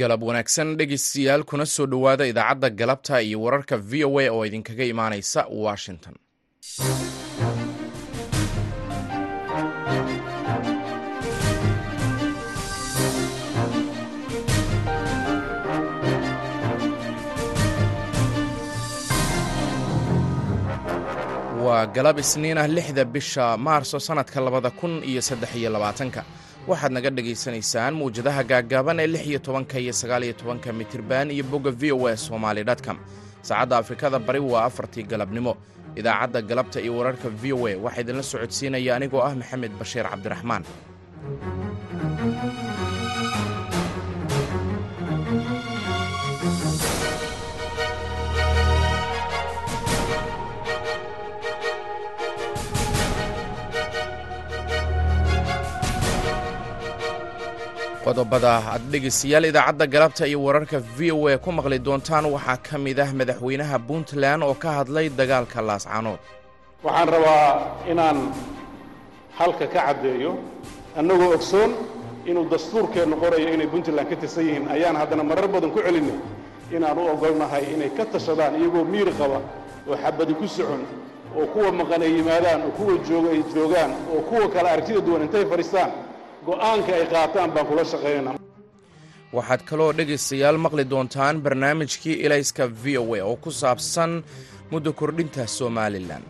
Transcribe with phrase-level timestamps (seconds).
[0.00, 4.84] galab wanaagsan dhegeystayaal kuna soo dhowaada idaacadda galabta iyo wararka v o a oo idinkaga
[4.94, 6.14] imaaneysa washington.
[21.64, 26.20] Waa galab isniin ah lixda bisha maarso sannadka labada kun iyo saddex iyo labaatanka
[26.70, 31.44] waxaad naga dhagaysanaysaan mawjadaha gaaggaaban ee lix iyo tobanka iyo sagaal iyo tobanka mitirban iyo
[31.50, 32.98] bogga v o a somaali dtcom
[33.48, 35.52] saacadda afrikada bari waa afartii galabnimo.
[36.00, 40.62] Idaacadda galabta iyo wararka v o a waxaa idinla socodsiinaya anigoo ah maxamed bashiir cabdiraxmaan
[58.08, 62.76] qodobada aad dhegaystayaal idaacadda galabta iyo wararka v o a ku maqli doontaan waxaa ka
[62.84, 66.20] mid ah madaxweynaha puntland oo ka hadlay dagaalka laascanood
[66.86, 67.46] waxaan rabaa
[67.92, 68.18] inaan
[69.38, 70.32] halka ka caddeeyo
[70.98, 71.70] annagoo ogsoon
[72.30, 74.64] inuu dastuurkeennu qorayo inay puntland ka tirsan yihiin.
[74.74, 76.16] Ayaan haddana marar badan ku celinay
[76.76, 79.38] inaan u oggolnahay inay ka tashadaan iyagoo miir qaba
[79.88, 80.82] oo xabadi ku socon
[81.38, 85.22] oo kuwa maqan ay yimaadaan oo kuwa jooga ay joogaan oo kuwa kale aragtida duwan
[85.26, 85.90] intay fadhiistaan
[86.46, 88.36] go'aanka ay qaataan baan kula shaqaynaa
[89.36, 94.10] waxaad kaloo dhegaystayaal maqli doontaan barnaamijkii ilayska v o a oo ku saabsan
[94.72, 96.22] muddo kordhinta somalilan.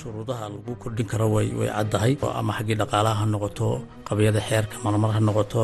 [0.00, 2.12] Shuruudaha lagu kordhin karo way way caddahay.
[2.40, 3.66] Ama xaggii dhaqaalaha ha noqoto
[4.08, 5.62] qabyada xeerka marmar ha noqoto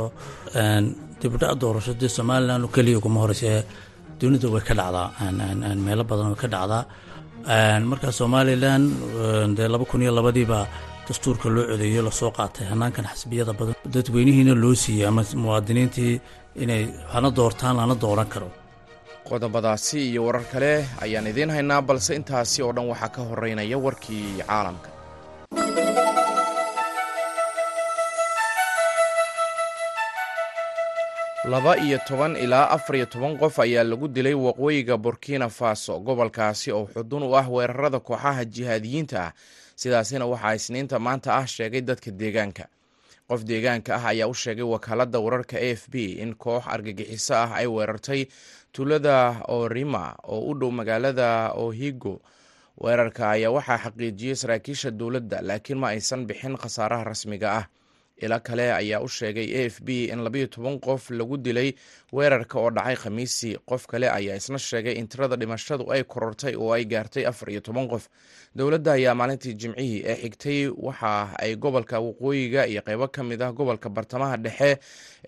[1.21, 3.53] dibdhac doorasho dee somalilan keliya kuma horeyse
[4.21, 5.09] dunida way ka dhacdaa.
[5.87, 6.83] Meelo badan way ka dhacdaa.
[7.91, 8.83] Marka somalilan
[9.57, 10.59] dee laba kun iyo labadiiba
[11.09, 13.75] dastuurka loo codeeyo la soo qaatay hanaankan xasbiyada badan.
[13.95, 16.15] Dadweynihiina loo siiyey ama muwaadiniintii
[16.65, 16.83] inay
[17.13, 18.49] hana doortaan lana dooran karo.
[19.29, 20.73] Qodobadaasi iyo warar kale
[21.05, 24.89] ayaan idiin haynaa balse intaasi oo dhan waxaa ka horeynaya warkii caalamka.
[31.45, 36.71] Laba iyo toban ilaa afar iyo toban qof ayaa lagu dilay waqooyiga burkina faso gobolkaasi
[36.73, 39.33] oo xudun u ah weerarada kooxaha jihaadiyiinta ah
[39.77, 42.65] sidaasina waxaa isniinta maanta ah sheegay dadka deegaanka.
[43.29, 47.51] Qof deegaanka ah ayaa u sheegay wakaaladda wararka a f b in koox argagixiso ah
[47.61, 48.27] ay weerartay
[48.73, 49.17] tuulada
[49.49, 52.21] orima oo u dhow magaalada ohigo.
[52.83, 57.67] Weerarka ayaa waxaa xaqiijiyey saraakiisha dowladda laakiin ma aysan bixin khasaaraha rasmiga ah.
[58.23, 61.75] Ilo kale ayaa u sheegay a f b in labayo toban qof lagu dilay
[62.13, 63.57] weerarka oo dhacay khamiisii.
[63.67, 67.61] Qof kale ayaa isna sheegay in tirada dhimashadu ay korortay oo ay gaartay afar iyo
[67.61, 68.09] toban qof
[68.57, 73.53] dowladda ayaa maalintii jimcihii ee xigtay waxa ay gobolka waqooyiga iyo qeybo ka mid ah
[73.53, 74.79] gobolka bartamaha dhexe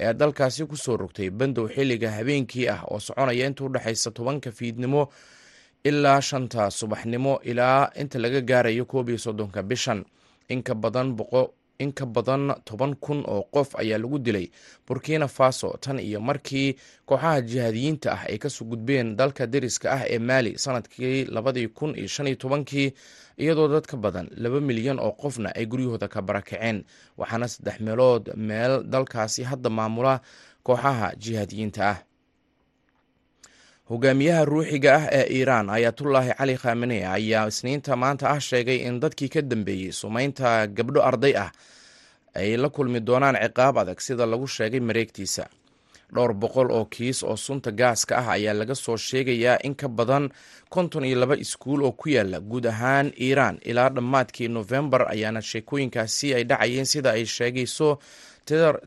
[0.01, 5.09] ee dalkaasi ku soo rogtay bandow xilliga habeenkii ah oo soconaya inta udhexaysa tobanka fiidnimo
[5.85, 10.05] ilaa shanta subaxnimo ilaa inta laga gaarayo koob iyo soddonka bishan.
[10.49, 14.51] Inka badan boqo in ka badan toban kun oo qof ayaa lagu dilay
[14.87, 15.77] burkina faso.
[15.81, 16.77] Tan iyo markii
[17.07, 21.95] kooxaha jihaadiyiinta ah ay ka soo gudbeen dalka deriska ah ee maali sannadkii labadii kun
[21.99, 22.93] iyo shan iyo tobankii
[23.39, 26.85] iyadoo dad ka badan laba milyan oo qofna ay guryahooda ka barakaceen.
[27.19, 30.21] Waxaana saddex meelood meel dalkaasi hadda maamula
[30.63, 31.99] kooxaha jihaadiyiinta ah
[33.91, 39.29] hogaamiyaha ruuxiga ah ee iiraan ayatullaahi cali khamene ayaa isniinta maanta ah sheegay in dadkii
[39.35, 41.51] ka dambeeyey sumeynta gabdho arday ah
[42.35, 45.45] ay la kulmi doonaan ciqaab adag sida lagu sheegay mareegtiisa.
[46.15, 50.31] Dhowr boqol oo kiis oo sunta gaaska ah ayaa laga soo sheegayaa in ka badan
[50.75, 53.59] konton iyo laba iskuul oo ku yaalla guud ahaan iiraan.
[53.65, 57.99] Ilaa dhammaadkii nofembar ayaana sheekooyinkaasi ay dhacayeen sida ay sheegayso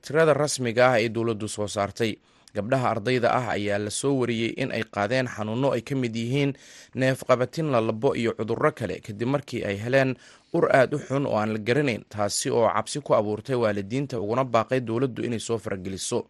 [0.03, 2.15] tirada rasmiga ah ee dowladdu soo saartay
[2.55, 6.53] gabdhaha ardayda ah ayaa la soo wariyey in ay qaadeen xanuuno ay ka mid yihiin
[6.95, 8.99] neef qabatin lalabo iyo cudurro kale.
[9.05, 10.15] Kadib markii ay heleen
[10.53, 14.43] ur aad u xun oo aan la garanayn taasi oo cabsi ku abuurtay waalidiinta uguna
[14.43, 16.25] baaqay dowladdu inay soo farageliso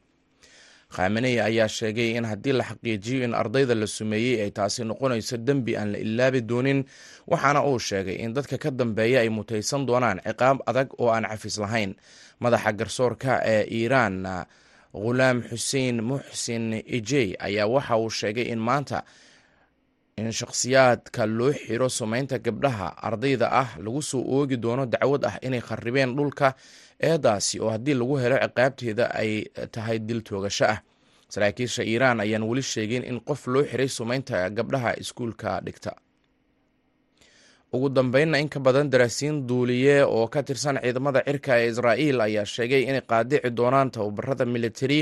[0.96, 5.76] khameney ayaa sheegay in haddii la xaqiijiyo in ardayda la sumeeyey ay taasi noqonayso dembi
[5.78, 6.80] aan la ilaabi doonin
[7.28, 11.58] waxaana uu sheegay in dadka ka dambeeya ay mutaysan doonaan ciqaab adag oo aan cafis
[11.60, 11.92] lahayn.
[12.40, 14.24] Madaxa garsoorka ee iiraan
[15.02, 16.66] khulaam xuseen muxsin
[16.98, 19.00] ejey ayaa waxa uu sheegay in maanta
[20.18, 25.62] in shakhsiyaadka loo xiro sumeynta gabdhaha ardayda ah lagu soo oogi doono dacwad ah inay
[25.68, 26.48] kharribeen dhulka
[27.10, 29.32] eedaasi oo haddii lagu helo ciqaabteeda ay
[29.74, 30.80] tahay dil toogasho ah.
[31.30, 35.92] Saraakiisha iiraan ayaan weli sheegin in qof loo xiray sumeynta gabdhaha iskuulka dhigta
[37.74, 42.46] ugu dambeynna in ka badan daraasiin duuliye oo ka tirsan ciidamada cirka ee israa'iil ayaa
[42.46, 45.00] sheegay inay qaadici doonaan tababarada militari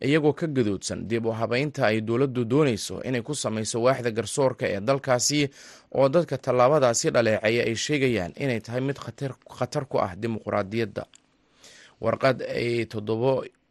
[0.00, 4.80] iyagoo ka gadoodsan dib u habeynta ay dowladdu doonayso inay ku samayso waaxda garsoorka ee
[4.80, 5.40] dalkaasi
[5.98, 8.98] oo dadka tallaabadaasi dhaleeceeya ay sheegayaan inay tahay mid
[9.58, 11.04] khatar ku ah dimuqraadiyadda.
[12.04, 12.86] Warqad ay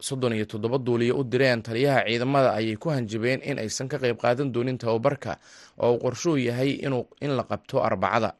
[0.07, 4.17] soddon iyo toddoba duuliye u direen taliyaha ciidamada ayay ku hanjabeen in aysan ka qayb
[4.23, 5.37] qaadan doonin tababarka
[5.79, 6.71] oo uu qorshuu yahay
[7.21, 8.33] in la qabto arbacada.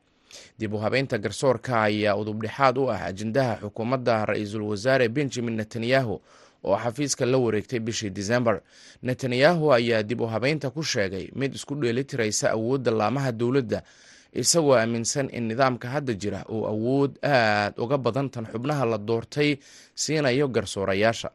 [0.60, 6.16] Dib u habeynta garsoorka ayaa udubdhexaad u ah ajendaha xukuumadda ra'iisul wasaare benjamin netanyahu
[6.64, 8.62] oo xafiiska la wareegtay bishii disembar
[9.04, 13.80] netanyahu ayaa dib u habeynta ku sheegay mid isku dheelitiraysa awoodda laamaha dowladda
[14.34, 19.58] isagoo aaminsan in nidaamka hadda jira uu awood aad uga badan tan xubnaha la doortay
[19.96, 21.30] siinayo garsoorayaasha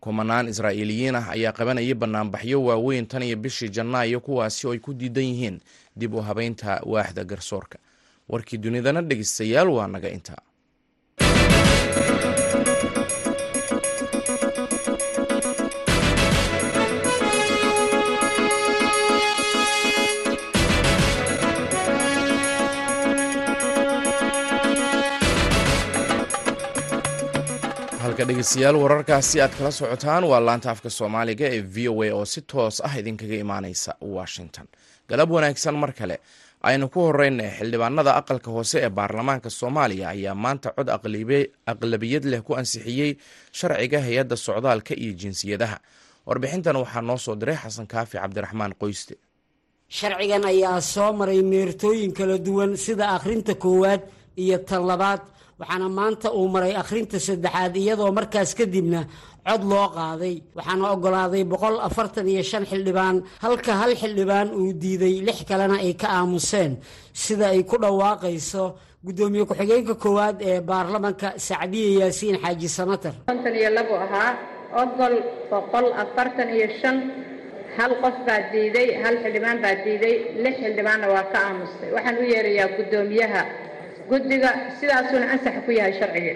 [0.00, 4.94] kumanaan israa'iiliyiin ah ayaa qabanayay banaanbaxyo waaweyn tan iyo bishii janaayo kuwaasi oo ay ku
[4.94, 5.60] diidan yihiin
[5.96, 7.78] dib u habeynta waaxda garsoorka.
[8.28, 10.40] Warkii dunidana dhegeystayaal waa naga intaa
[28.20, 32.24] halka dhegeystayaal wararkaasi aad kala socotaan waa laanta afka soomaaliga ee v o a oo
[32.32, 34.66] si toos ah idinkaga imaaneysa washington.
[35.08, 36.16] Galab wanaagsan mar kale.
[36.68, 40.88] Aynu ku horeyna xildhibaanada aqalka hoose ee baarlamaanka soomaaliya ayaa maanta cod
[41.72, 43.10] aqlabiyad leh ku ansixiyey
[43.58, 45.76] sharciga hay'adda socdaalka iyo jinsiyadaha.
[46.26, 49.14] Warbixintan waxaa noo soo diray xasan kaafi cabdiraxmaan qoyste.
[49.88, 54.02] Sharcigan ayaa soo maray meertooyin kala duwan sida akhrinta koowaad
[54.44, 55.20] iyo tan labaad
[55.60, 59.00] waxaana maanta uu maray akhrinta saddexaad iyadoo markaas kadibna
[59.48, 60.34] cod loo qaaday.
[60.56, 65.92] Waxaana oggolaaday boqol afartan iyo shan xildhibaan halka hal xildhibaan uu diiday lix kalena ay
[66.00, 66.72] ka aamuseen.
[67.22, 68.64] Sida ay ku dhawaaqayso
[69.06, 73.14] guddoomiye ku-xigeenka koowaad ee baarlamanka sacdiye yaasiin xaaji sanatar.
[73.28, 74.30] konton iyo labo ahaa
[74.82, 75.14] ogol
[75.50, 76.96] boqol afartan iyo shan
[77.76, 80.14] hal qof baa diiday hal xildhibaan baa diiday
[80.44, 83.42] lix xildhibaanna waa ka aamustay waxaan u yeerayaa guddoomiyaha
[84.10, 86.34] guddiga sidaasuuna ansax ku yahay sharcigii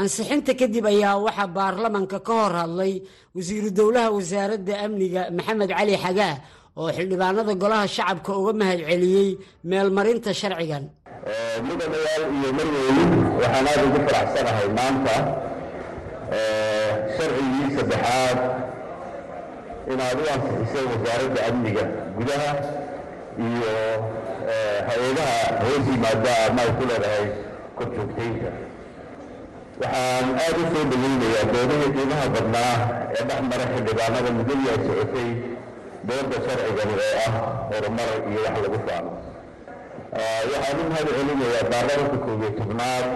[0.00, 2.94] ansixinta kadib ayaa waxaa baarlamanka ka hor hadlay
[3.36, 6.34] wasiiru dowlaha wasaaradda amniga maxamed cali xagaa
[6.80, 9.28] oo xildhibaanada golaha shacabka uga mahad celiyey
[9.70, 10.84] meelmarinta sharcigan.
[11.68, 15.14] Mudanayaal iyo marweyn waxaan aada ugu faraxsanahay maanta
[17.16, 18.38] sharcigii saddexaad
[19.92, 21.84] inaad u ansixisay wasaaradda amniga
[22.16, 22.52] gudaha
[23.46, 23.72] iyo
[24.88, 27.26] hay'adaha hoos yimaada ama ay ku leedahay
[27.78, 28.50] korjoogtaynta
[29.82, 32.74] waxaan aada u soo dhaweynayaa doodahii qiimaha badnaa
[33.16, 35.28] ee dhex mara xildhibaanada muddadii ay socotay
[36.08, 37.34] dooda sharcigan oo ah
[37.70, 39.10] horumar iyo wax lagu faano.
[40.52, 43.06] Waxaan u mahad celinayaa baarlamanka koob iyo tobnaad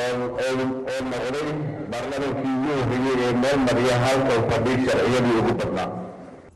[0.00, 0.14] oo
[1.10, 1.48] noqday
[1.92, 5.88] baarlamankii ugu horreeyey ee meel mariya halkan fadhi sharciyadii ugu badnaa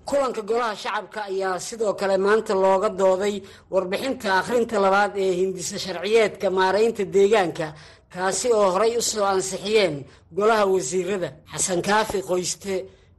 [0.08, 3.37] kulanka golaha shacabka ayaa sidoo kale maanta looga dooday
[3.73, 7.67] warbixinta akhrinta labaad ee hindisa sharciyeedka maaraynta deegaanka
[8.14, 9.97] kaasi oo horay u soo ansixiyeen
[10.38, 12.75] golaha wasiirada xasan kaafi qoyste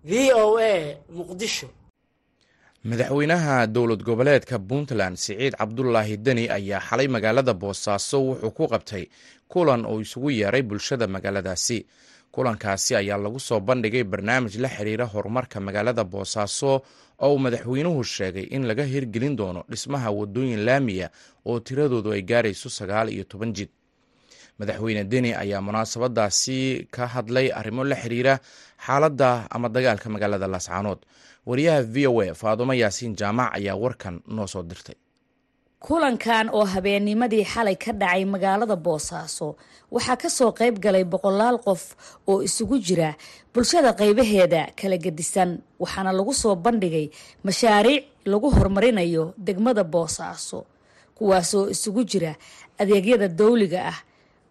[0.09, 0.11] v
[0.43, 0.73] o a
[1.17, 1.67] muqdisho.
[2.89, 9.03] Madaxweynaha dowlad goboleedka puntland siciid cabdulaahi deni ayaa xalay magaalada boosaaso wuxuu ku qabtay
[9.51, 11.77] kulan oo isugu yeeray bulshada magaaladaasi
[12.31, 16.71] kulankaasi ayaa lagu soo bandhigay barnaamij la xiriira horumarka magaalada boosaaso
[17.25, 21.07] oo uu madaxweynuhu sheegay in laga hirgelin doono dhismaha wadooyin laamiya
[21.49, 23.69] oo tiradoodu ay gaarayso sagaal iyo toban jid.
[24.59, 28.39] Madaxweyne deni ayaa munaasabadaasi ka hadlay arrimo la xiriira
[28.85, 30.99] xaaladda ama dagaalka magaalada laascaanood
[31.45, 34.95] wariyaha v o a faadumo yaasiin jaamac ayaa warkan noo soo dirtay
[35.79, 39.55] kulankan oo habeennimadii xalay ka dhacay magaalada boosaaso
[39.93, 41.83] waxaa ka soo qayb galay boqolaal qof
[42.27, 43.13] oo isugu jira
[43.53, 47.07] bulshada qaybaheeda kala gedisan waxaana lagu soo bandhigay
[47.45, 50.65] mashaariic lagu horumarinayo degmada boosaaso
[51.17, 52.31] kuwaasoo isugu jira
[52.81, 53.97] adeegyada dawliga ah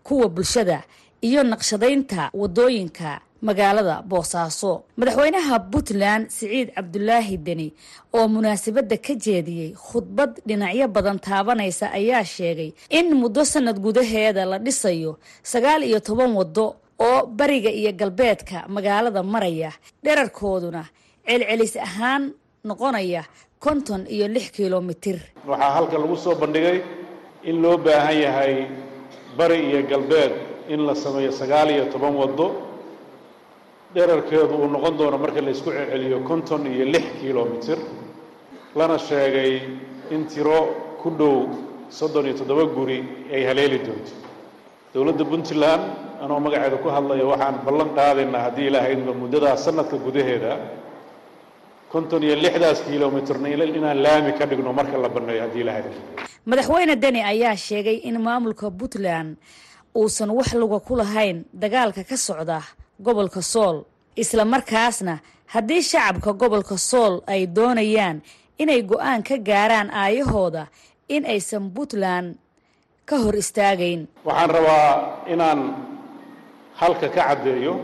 [0.06, 0.84] kuwa bulshada
[1.26, 4.82] iyo naqshadaynta waddooyinka magaalada boosaaso.
[4.96, 7.68] Madaxweynaha puntland siciid cabdulaahi deni
[8.14, 14.58] oo munaasabadda ka jeediyey khudbad dhinacyo badan taabanaysa ayaa sheegay in muddo sanad gudaheeda la
[14.58, 19.72] dhisayo sagaal iyo toban waddo oo bariga iyo galbeedka magaalada maraya.
[20.04, 20.84] Dherarkooduna
[21.26, 22.32] celcelis ahaan
[22.64, 23.22] noqonaya
[23.60, 25.18] konton iyo lix kilomitir.
[25.46, 26.80] Waxaa halka lagu soo bandhigay
[27.44, 28.54] in loo baahan yahay
[29.38, 30.32] bari iyo galbeed
[30.68, 32.65] in la sameeyo sagaal iyo toban waddo
[33.96, 37.78] dherarkeedu uu noqon doono marka la isku celceliyo konton iyo lix kilomitir
[38.78, 39.52] lana sheegay
[40.14, 40.58] in tiro
[41.02, 41.34] ku dhow
[41.98, 42.98] soddon iyo toddoba guri
[43.34, 44.12] ay haleeli doonto.
[44.94, 45.82] Dowladda puntland
[46.22, 50.52] anoo magaceeda ku hadlaya waxaan ballan qaadaynaa haddii ilahaydba muddadaas sanadka gudaheeda
[51.92, 55.86] konton iyo lixdaas kilomitrna inaan laami ka dhigno marka la banneeyo haddii ilahayd
[56.50, 59.36] madaxweyne deni ayaa sheegay in maamulka puntland
[60.00, 62.60] uusan wax luga ku lahayn dagaalka ka socda
[63.00, 63.84] gobolka sool.
[64.16, 68.22] Isla markaasna haddii shacabka gobolka sool ay doonayaan
[68.58, 70.66] inay go'aan ka gaaraan aayahooda
[71.08, 72.36] in aysan puntland
[73.04, 74.08] ka hor istaagayn.
[74.24, 74.88] Waxaan rabaa
[75.32, 75.60] inaan
[76.80, 77.74] halka ka caddeeyo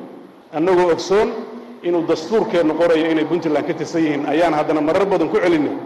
[0.53, 1.29] annagoo ogsoon
[1.83, 4.27] inuu dastuurkeennu qorayo inay puntland ka tirsan yihiin.
[4.27, 5.77] Ayaan haddana marar badan ku celinay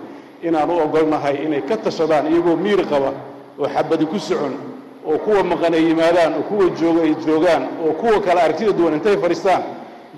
[0.42, 3.10] inaan u ogolnahay inay ka tashadaan iyagoo miir qaba
[3.58, 4.54] oo xabadi ku socon
[5.10, 8.94] oo kuwa maqan ay yimaadaan oo kuwa jooga ay joogaan oo kuwa kale aragtida duwan
[8.98, 9.62] intay fadhiistaan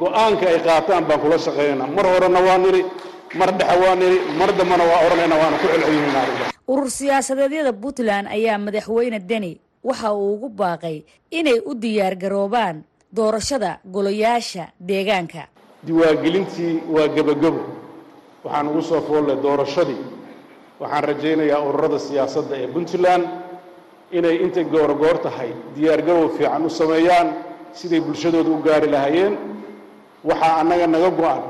[0.00, 2.82] go'aanka ay qaataan baan kula shaqaynaynaa mar horena waa nidhi
[3.38, 6.20] mar dhexe waa nidhi mar dambana waa odhanayna waana ku celcelinayna
[6.72, 9.52] urur siyaasadeedyada puntland ayaa madaxweyne deni
[9.88, 10.96] waxa uu ugu baaqay
[11.38, 12.76] inay u diyaar garoobaan
[13.16, 15.42] doorashada golayaasha deegaanka.
[15.86, 17.60] Diwaangelintii waa gebagebo
[18.44, 20.02] waxaan ugu soo foolle doorashadii.
[20.80, 23.24] Waxaan rajaynayaa ururada siyaasadda ee puntland
[24.16, 27.28] inay intay goorogoor tahay diyaargarow fiican u sameeyaan
[27.78, 29.34] siday bulshadooda u gaari lahaayeen.
[30.28, 31.42] Waxaa annaga naga go-an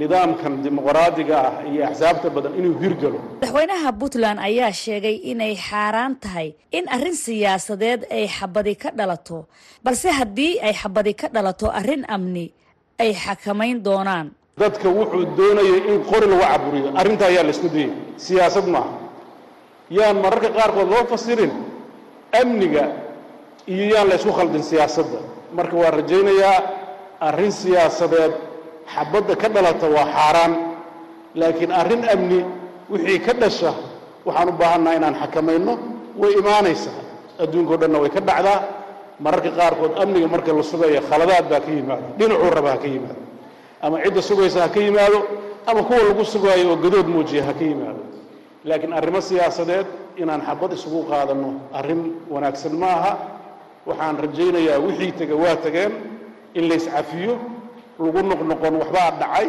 [0.00, 6.48] nidaamkan dimuqraadiga ah iyo axsaabta badan inuu hirgalo madaxweynaha puntland ayaa sheegay inay xaaraan tahay
[6.78, 9.38] in arrin siyaasadeed ay xabadi ka dhalato
[9.84, 12.46] balse haddii ay xabadi ka dhalato arrin amni
[13.02, 14.26] ay xakamayn doonaan.
[14.62, 17.90] Dadka wuxuu doonayay in qori lagu caburiyo arrintaa ayaa la isku dayay.
[18.24, 18.92] Siyaasad maaha.
[19.98, 21.52] Yaan mararka qaarkood loo fasirin
[22.32, 22.84] amniga
[23.68, 25.18] iyo yaan la ysku khaldin siyaasadda.
[25.56, 26.58] Marka waan rajaynayaa
[27.20, 28.32] arrin siyaasadeed
[28.94, 30.52] xabadda ka dhalata waa xaaraan.
[31.34, 32.40] Laakiin arrin amni
[32.90, 33.72] wixii ka dhasha
[34.26, 35.72] waxaan u baahannaha inaan xakamayno
[36.20, 37.00] way imaanaysaa.
[37.42, 38.60] Adduunkao dhanna way ka dhacdaa.
[39.20, 43.22] Mararka qaarkood amniga marka la sugayo khaladaad baa ka yimaado dhinacuu raba ha ka yimaado.
[43.82, 45.18] Ama cidda sugaysa ha ka yimaado
[45.66, 48.02] ama kuwa lagu sugaayo oo gadood muujiya ha ka yimaado.
[48.64, 49.86] Laakiin arrimo siyaasadeed
[50.22, 53.12] inaan xabad isugu qaadanno arrin wanaagsan ma aha
[53.88, 55.92] waxaan rajaynayaa wixii tega waa tageen
[56.58, 57.34] in layscafiyo
[58.04, 59.48] lagu noqnoqon waxbaa dhacay.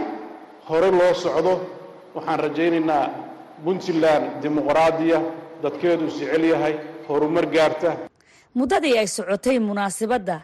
[0.69, 1.53] Hore loo socdo
[2.15, 3.05] waxaan rajaynaynaa
[3.63, 5.19] puntland dimuqraadiya
[5.63, 6.73] dadkeedu jecel yahay
[7.07, 7.89] horumar gaarta.
[8.57, 10.37] Muddadii ay socotay munaasabadda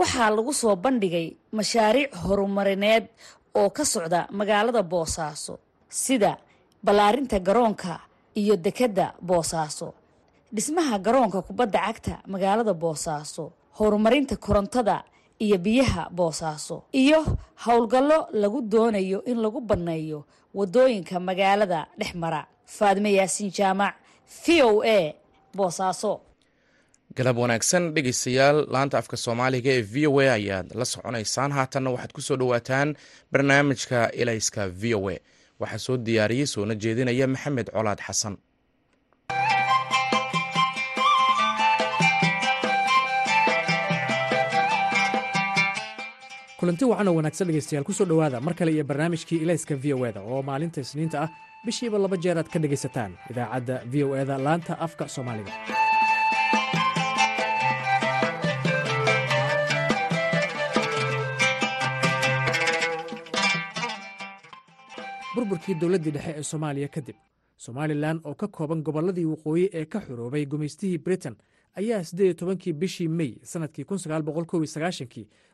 [0.00, 1.26] waxaa lagu soo bandhigay
[1.58, 3.04] mashaariic horumarineed
[3.60, 5.54] oo ka socda magaalada boosaaso
[6.02, 6.32] sida
[6.84, 7.92] ballaarinta garoonka
[8.34, 9.94] iyo dekedda boosaaso.
[10.54, 15.04] Dhismaha garoonka kubadda cagta magaalada boosaaso horumarinta korontada
[15.38, 16.82] iyo biyaha boosaaso.
[16.92, 17.20] Iyo
[17.66, 22.46] howlgallo lagu doonayo in lagu banneeyo waddooyinka magaalada dhex mara.
[22.66, 23.94] Faadime yaasiin jaamac
[24.46, 25.14] v o a
[25.56, 26.20] boosaaso.
[27.16, 31.50] Galab wanaagsan dhegeystayaal laanta afka soomaaliga ee v o a ayaad la soconaysaan.
[31.52, 32.94] Haatanna waxaad ku soo dhowaataan
[33.32, 35.16] barnaamijka ilayska v o a
[35.60, 38.34] waxaa soo diyaariyey soona jeedinaya maxamed colaad xasan
[46.60, 50.04] kulanti wacan oo wanaagsan dhegaystayaal ku soo dhowaada mar kale iyo barnaamijkii ilayska v o
[50.10, 51.30] eda oo maalinta isniinta ah
[51.64, 53.12] bishiiba laba jeer aad ka dhegaysataan.
[53.30, 55.52] Idaacadda v o eda laanta afka soomaaliga
[65.34, 67.16] burburkii dowladdii dhexe ee soomaaliya kadib
[67.56, 71.36] somalilan oo ka kooban gobolladii waqooyi ee ka xuroobay gumaystihii britain
[71.78, 73.84] ayaa siddeed iyo tobankii bishii mey sannadkii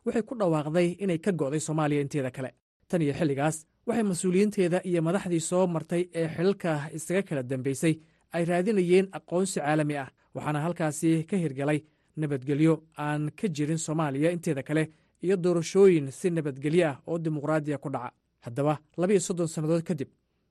[0.05, 2.51] waxay ku dhawaaqday inay ka go'day soomaaliya inteeda kale.
[2.89, 7.95] Tan iyo xilligaas waxay mas'uuliyiinteeda iyo madaxdii soo martay ee xilalka isaga kala dambaysay
[8.33, 11.81] ay raadinayeen aqoonsi caalami ah waxaana halkaasi ka hirgalay
[12.17, 14.91] nabadgelyo aan ka jirin soomaaliya inteeda kale
[15.23, 18.13] iyo doorashooyin si nabadgelyo ah oo dimuqraadiya ku dhaca
[18.47, 20.09] haddaba labiiyo soddon sannadood kadib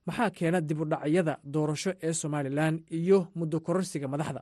[0.07, 4.41] maxaa keena dibudhacyada doorasho ee somalilan iyo muddo kororsiga madaxda?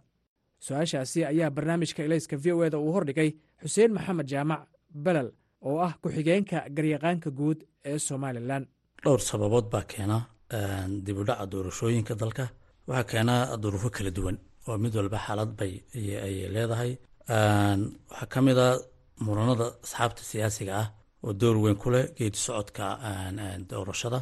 [0.66, 3.30] Su'aashaasi ayaa barnaamijka ilayska v o eda uu hordhigay
[3.62, 4.62] xuseen maxamed jaamac
[5.06, 5.30] belel
[5.68, 8.64] oo ah ku-xigeenka garyaqaanka guud ee somalilan.
[9.04, 10.18] Dhowr sababood baa keena
[11.06, 12.46] dibudhaca doorashooyinka dalka.
[12.88, 14.38] Waxaa keena duruufo kala duwan.
[14.68, 15.74] Oo mid walba xaalad bay
[16.26, 16.92] ay leedahay.
[18.12, 18.68] Waxaa ka mid a
[19.26, 20.88] muranada asxaabta siyaasiga ah
[21.26, 22.86] oo door weyn ku leh geedi socodka
[23.70, 24.20] doorashada.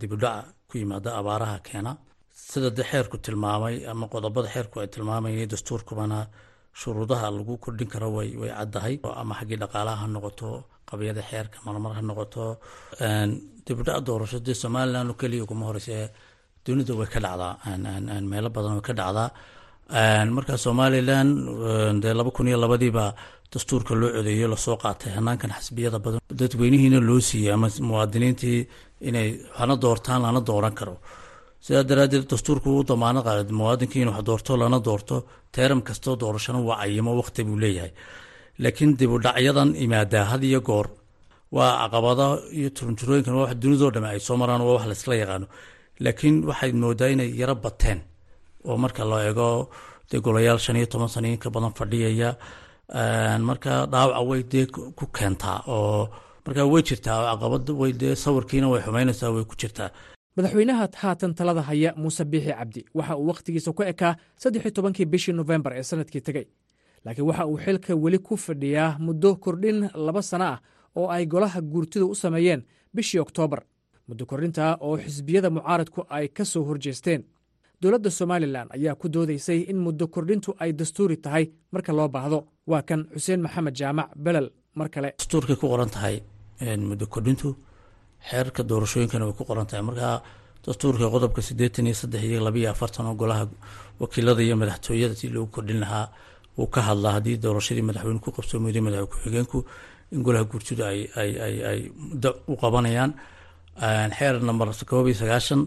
[0.00, 1.92] Dibudhaca ku yimaada abaaraha keena.
[2.50, 6.18] Sida de xeerku tilmaamay ama qodobada xeerku ay tilmaamayeen dastuurkubana
[6.80, 8.94] shuruudaha lagu kordhin karo way way caddahay.
[9.20, 10.48] Ama xaggii dhaqaalaha ha noqoto
[10.88, 12.44] qabiyada xeerka marmar ha noqoto.
[13.66, 15.96] Dibudhac doorasho dee somalilan keliya kuma horeyse
[16.64, 17.54] dunida way ka dhacdaa.
[18.30, 19.28] Meelo badan way ka dhacdaa.
[20.36, 21.28] Marka somalilan
[22.02, 23.10] dee laba kun iyo labadiibaa
[23.52, 26.20] dastuurka loo codeeyo la soo qaatay hanaankan xisbiyada badan.
[26.40, 28.58] Dadweynihiina loo siiyey ama muwaadiniintii
[29.08, 29.28] inay
[29.58, 30.96] hana doortaan lana dooran karo.
[31.64, 33.52] Sidaa daraadeed dastuurku u damaano qaaday.
[33.60, 35.16] Muwaadinkii inuu doorto lana doorto.
[35.54, 37.92] Teeram kastoo doorashana waa cayimo waqti buu leeyahay.
[38.62, 40.86] Laakiin dib u dhacyadan imaadaa had iyo goor.
[41.56, 42.26] Waa caqabada
[42.58, 45.46] iyo turunturooyinkan waa wax dunidoo dhame ay soo maraan waa wax laysla yaqaano.
[46.04, 47.98] Laakiin waxay moodaa inay yaro bateen.
[48.68, 49.46] Oo marka loo eego
[50.10, 52.30] dee golayaal shan iyo toban sano in badan fadhiyaya
[52.94, 56.08] marka dhaawaca way dee ku keentaa oo
[56.46, 59.90] marka way jirtaa caqabad way dee sawirkiina way xumaynaysaa way ku jirtaa.
[60.36, 65.32] Madaxweynaha haatan talada haya muuse biixi cabdi waxa uu wakhtigiisa ku ekaa saddex tobankii bishii
[65.34, 66.46] nofembar ee sannadkii tegey
[67.04, 70.58] laakiin waxa uu xilka weli ku fadhiyaa muddo kordhin laba sano ah
[70.96, 72.62] oo ay golaha guurtidu u sameeyeen
[72.94, 73.62] bishii oktoobar
[74.08, 77.24] muddo kordhintaa oo xisbiyada mucaaradku ay ka soo horjeesteen
[77.82, 82.38] dowladda somalilan ayaa ku doodaysay in muddo kordhintu ay dastuuri tahay marka loo baahdo
[82.70, 86.16] waa kan xuseen maxamed jaamac belel mar kale dastuurkay ku qoran tahay
[86.90, 87.48] muddo kordhintu
[88.28, 90.08] xeerarka doorashooyinkana way ku qoran tahay marka
[90.66, 93.44] dastuurka qodobka siddeetan iyo saddex iyo labiyo afartan oo golaha
[94.02, 96.06] wakiilada iyo madaxtooyada si loogu kordhin lahaa
[96.58, 99.58] wuu ka hadlaa haddii doorashadii madaxweyne ku qabsoomeyday madaxweyne ku-xigeenku
[100.14, 103.10] in golaha guurtidu ay ay ay ay muddo u qabanayaan
[104.18, 105.62] xeer namber koob iyo sagaashan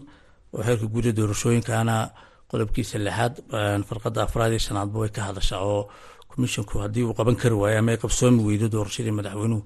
[0.54, 1.96] oo xeerka guuda doorashooyinkana
[2.50, 3.34] qodobkiisa lixaad
[3.88, 5.80] farqada afraad iyo shanaadba way ka hadashaa oo
[6.30, 9.62] commisshinku haddii uu qaban kari waayo ama qabsoomi weydo doorashadii madaxweynuhu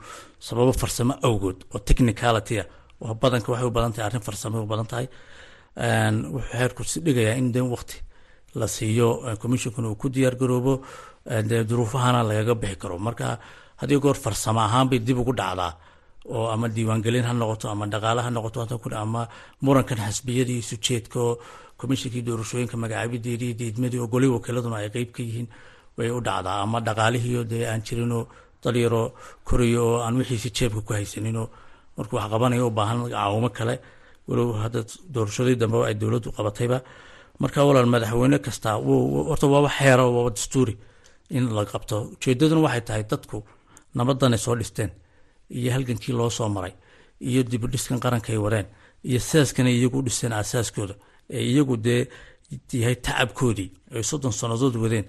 [0.46, 2.66] sababo farsamo awgood oo technicality ah
[3.04, 5.06] oo badanka waxay u badan tahay arrin farsamo u badan tahay.
[5.78, 7.96] Wuxuu xeerku si dhigayaa in den waqti
[8.60, 9.08] la siiyo
[9.42, 10.82] commishinkuna uu ku diyaar garoobo
[11.48, 12.98] dee duruufahana lagaga bixi karo.
[12.98, 13.38] Marka
[13.80, 15.72] haddii goor farsamo ahaan dib ugu dhacdaa
[16.36, 18.58] oo ama diiwaangelin ha noqoto ama dhaqaale ha noqoto
[19.04, 19.28] ama
[19.64, 20.76] murankan xasbiyadii isu
[21.80, 25.48] komishinkii doorashooyinka magacaabideedii diidmadii oo golii wakiiladuna ay qeyb ka yihiin
[25.96, 26.62] way u dhacdaa.
[26.64, 28.24] Ama dhaqaalihiio dee aan jirinoo
[28.64, 29.02] dalyaro
[29.48, 31.46] korayo oo aan wixiisi jeebka ku haysaninoo
[31.96, 33.74] markuu wax qabanayo u baahan caawimo kale.
[34.28, 34.80] Walow hadda
[35.14, 36.78] doorashadii dambe ay dowladdu qabatayba
[37.42, 38.70] marka walaal madaxweyne kasta
[39.30, 40.74] horta waaba xeera waaba dastuuri
[41.36, 41.96] in la qabto.
[42.18, 43.36] Ujeedaduna waxay tahay dadku
[43.94, 44.90] nabadanay soo dhisteen
[45.56, 46.72] iyo halgankii loo soo maray
[47.30, 48.66] iyo dibudhiskan qaranka ay wareen
[49.08, 50.94] iyo saaskana iyagu u dhiseen aasaaskooda
[51.36, 52.02] ee iyagu dee
[52.80, 55.06] yahay tacabkoodii ay soddon sannadood wadeen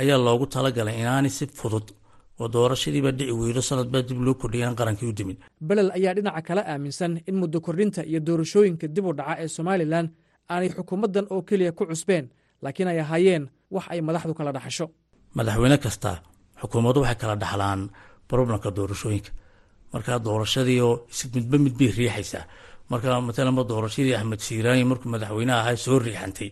[0.00, 1.86] ayaa loogu talagalay inaanay si fudud
[2.40, 5.36] oo doorashadiiba dhici weydo sanadbaa dib loo kordhiyay aan qarankii u dimin
[5.68, 10.06] belel ayaa dhinaca kale aaminsan in muddo kordhinta iyo doorashooyinka dib u dhaca ee somalilan
[10.52, 12.24] aanay xukuumaddan oo keliya ku cusbeen
[12.62, 13.44] laakiin ay ahaayeen
[13.74, 14.86] wax ay madaxdu kala dhaxasho.
[15.38, 16.10] Madaxweyne kasta
[16.60, 17.80] xukuumaddu waxay kala dhaxlaan
[18.30, 19.30] problemka doorashooyinka
[19.96, 20.94] marka doorashadii oo
[21.34, 22.44] midba mid riixaysaa
[22.90, 26.50] marka matalanba doorashadii axmed siiraani markuu madaxweyneha ahaa soo riixantay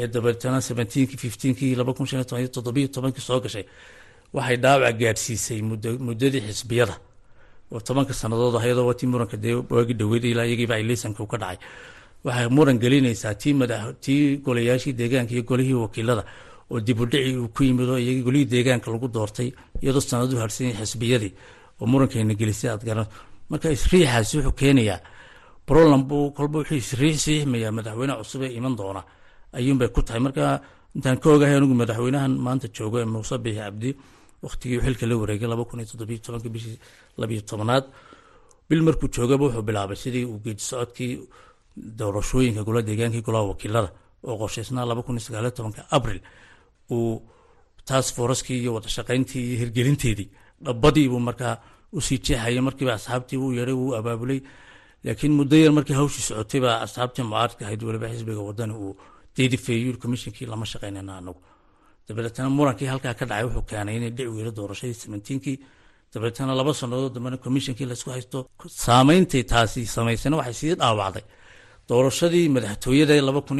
[0.00, 3.64] ee dabeetana seventeenkii fifteenkii laba kun shan iyo toddobiyo tobankii soo gashay.
[4.36, 5.60] Waxay dhaawac gaadhsiisay
[6.06, 6.94] muddadii xisbiyada.
[7.72, 11.58] Oo tobanka sannadood ayadoo watii muranka dee waagi dhoweyd ilaa iyagiiba ay liisanka ka dhacay.
[12.24, 16.24] Waxay muran gelinaysaa tii madax tii golayaashii deegaanka iyo golihii wakiilada
[16.70, 19.48] oo dib u dhici uu ku yimid oo iyagii golihii deegaanka lagu doortay
[19.82, 21.32] iyadoo sanadu harsan xisbiyadii
[21.80, 22.82] oo murankeena gelisay aad
[23.50, 25.00] marka isriixaasi wuxuu keenayaa
[25.66, 29.02] broland buu kolba wuxuu isriix siixmayaa cusub ee iman doona.
[29.58, 30.20] Ayuunbay ku tahay.
[30.26, 30.44] Marka
[30.96, 33.90] intaan ka ogahay anigu madaxweynahan maanta joogo ee muuse biixi cabdi
[34.44, 36.76] wakhtigii xilka la wareegay laba kun iyo toddobiyo tobanka bishii
[37.20, 37.84] labiyo tobanaad.
[38.68, 41.12] Bil markuu joogaba wuxuu bilaabay sidii uu geedi socodkii
[41.98, 43.90] doorashooyinka golaha deegaankii golaha wakiilada
[44.28, 46.20] oo qorshaysnaa laba kun iyo sagaaliyo tobanka abril
[46.94, 47.12] uu
[47.88, 50.28] taas foraskii iyo wadashaqayntii iyo hirgelinteedii
[50.66, 51.54] dhabadiibuu markaa
[51.96, 54.40] u sii jeexayay markiiba asxaabtii uu yeedhay wuu abaabulay.
[55.04, 58.92] Laakiin muddo yar markii hawshii socotay asxaabtii mucaaradka ahayd waliba xisbiga wadani uu
[59.36, 61.40] deedifeeyey commishinkii lama shaqaynayna anagu
[62.08, 65.56] dabeetana murankii halkaa ka dhacay wuxuu keenay inay dhici weydo doorashadii seventeenkii.
[66.12, 68.38] Dabeetana laba sannadood dambena commishinkii laysku haysto
[68.84, 71.24] saameyntay taasi samaysana waxay sii dhaawacday.
[71.88, 73.58] Doorashadii madaxtooyada laba kun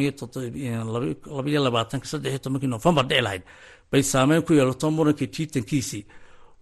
[1.49, 3.43] iyo labaatanka saddex iyo tobankii nofembar dhici lahayd
[3.91, 6.03] bay saameyn ku yeelato murankii jiitankiisii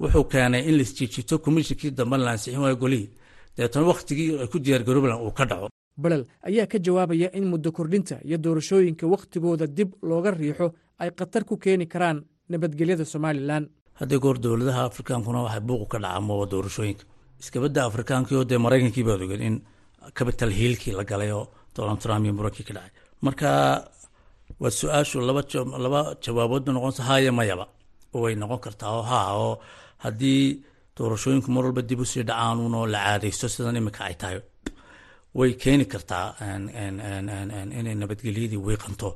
[0.02, 3.10] wuxuu keenay in laisjiijito commishinkii dambe la ansixin waayo golihii.
[3.58, 5.68] Dabeetana wakhtigii ay ku diyaargaroobalan uu ka dhaco.
[6.04, 10.68] Belel ayaa ka jawaabaya in muddo kordhinta iyo doorashooyinka wakhtigooda dib looga riixo
[11.02, 12.18] ay khatar ku keeni karaan
[12.50, 13.64] nabadgelyada somalilan.
[14.00, 17.04] Haddii goor dowladaha afrikaankuna waxay buuqu ka dhaca mooba doorashooyinka.
[17.42, 19.56] Iskabadda afrikaankii oo dee maraykankii baad ogeen in
[20.14, 22.92] capital hiilkii la galay oo donald trump iyo murankii ka dhacay.
[23.26, 23.50] Marka
[24.62, 25.42] waa su'aashu laba
[25.86, 27.66] laba jawaaboodba noqonsa haya mayaba
[28.14, 29.54] way noqon kartaa oo haa oo
[30.04, 30.44] haddii
[30.98, 34.40] doorashooyinku mar walba dib u sii dhacaanuun oo la caadaysto sidan imika ay tahay
[35.38, 36.28] way keeni kartaa
[37.80, 39.10] inay nabadgelyadii wiiqanto.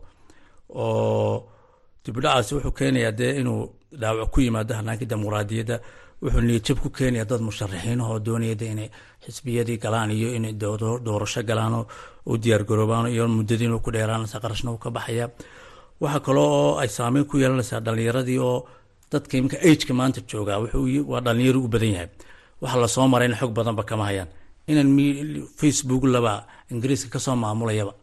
[0.70, 1.48] Oo
[2.06, 3.62] dibudhacaasi wuxuu keenayaa dee inuu
[4.02, 5.76] dhaawac ku yimaado hanaankii dimuqraadiyadda
[6.22, 8.89] wuxuu niyadjab ku keenaya dad musharaxiinahoo doonayada inay
[9.26, 10.54] xisbiyadii galaan iyo inay
[11.06, 11.86] doorasho galaanoo
[12.26, 15.30] u diyaargaroobaan iyo muddadii inuu ku dheeraanaysa qarashna uu ka baxaya.
[16.02, 18.65] Waxaa kale oo ay saameyn ku yeelanaysaa dhalinyaradii oo
[19.12, 20.58] dadka iminka ageka maanta joogaa
[21.12, 22.10] waa dhalinyaro u badan yahay.
[22.62, 24.30] Waxa la soo marayna xog badanba kama hayaan.
[24.69, 24.89] Inaan
[25.60, 26.34] facebook laba
[26.71, 27.93] ingiriiska ka soo maamulayaba.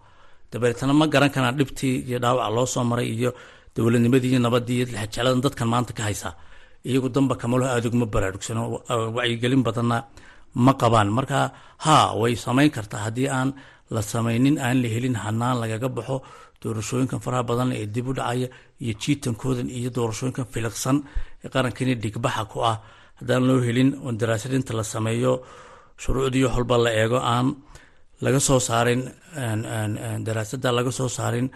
[0.52, 3.30] Dabeetana ma garan karaan dhibtii iyo dhaawaca loo soo maray iyo
[3.74, 6.34] dowladnimadii iyo nabadii iyo lexjecladan dadkan maanta ka haysaa
[6.88, 8.62] iyagu damba kamaloho aada uguma baraarugsano
[9.16, 9.96] wacyigelin badanna
[10.64, 11.08] ma qabaan.
[11.16, 11.38] Marka
[11.84, 13.00] ha way samayn kartaa.
[13.06, 13.48] Haddii aan
[13.94, 16.16] la samaynin aan la helin hanaan lagaga baxo
[16.62, 18.48] doorashooyinkan faraha badan ee dib u dhacaya
[18.84, 20.96] iyo jiitankoodan iyo doorashooyinkan filiqsan
[21.44, 22.76] ee qarankani dhigbaxa ku ah.
[23.18, 25.32] Haddaan loo helin oon daraasadinta la sameeyo
[26.02, 27.46] shuruucdii holba la eego aan
[28.24, 29.02] laga soo saarin
[30.26, 31.46] daraasada laga soo saarin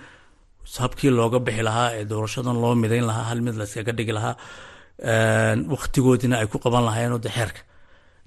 [0.79, 4.35] habkii looga bixi lahaa ee doorashadan loo midayn lahaa hal mid layskaga dhigi lahaa
[5.75, 7.61] wakhtigoodina ay ku qaban lahaayeen de xeerka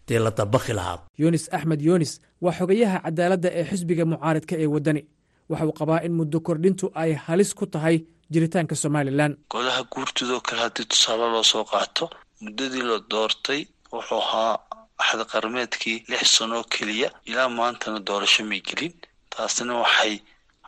[0.08, 0.98] dee la dabaqi lahaa.
[1.24, 2.12] Yunis axmed yunis
[2.44, 5.02] waa xogayaha cadaaladda ee xisbiga mucaaridka ee waddani
[5.50, 7.98] waxa uu qabaa in muddo kordhintu ay halis ku tahay
[8.32, 9.32] jiritaanka somalilan.
[9.54, 12.10] Golaha guurtidoo kale haddii tusaale loo soo qaato
[12.44, 13.62] muddadii la doortay
[13.94, 14.54] wuxuu ahaa
[15.02, 18.94] axad qarmeedkii lix sanoo keliya ilaa maantana doorasho may gelin.
[19.34, 20.14] Taasina waxay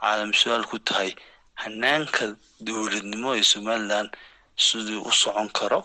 [0.01, 1.11] caalam su'aal ku tahay
[1.63, 2.23] hanaanka
[2.65, 4.07] dowladnimo ee somalilan
[4.65, 5.79] siduu u socon karo.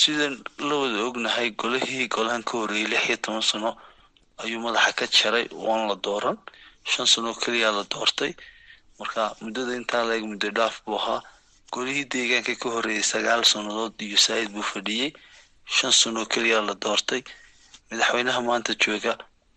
[0.00, 0.34] Sidan
[0.68, 3.70] la wada ognahay golihii golahan ka horreeyey lix iyo toban sano
[4.42, 6.36] ayuu madaxa ka jaray oon la dooran
[6.84, 8.32] shan sanoo keliyaa la doortay.
[8.98, 11.20] Marka muddada intaa laeg muddo dhaaf buu ahaa.
[11.72, 15.12] Golihii deegaanka ka horreeyey sagaal sannadood iyo saa'id buu fadhiyey
[15.76, 17.22] shan sanoo keliyaa la doortay.
[17.90, 19.12] Madaxweynaha maanta jooga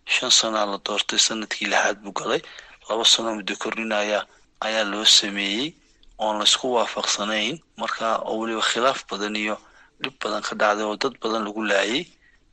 [0.05, 2.41] shan sanaa la doortay sannadkii lixaad buu galay.
[2.89, 4.19] Laba sanoo muddo kordhinaya
[4.65, 5.73] ayaa loo sameeyey
[6.19, 7.59] oon laysku waafaqsanayn.
[7.77, 9.55] Marka oo weliba khilaaf badan iyo
[10.01, 12.03] dhib badan ka dhacday oo dad badan lagu laayay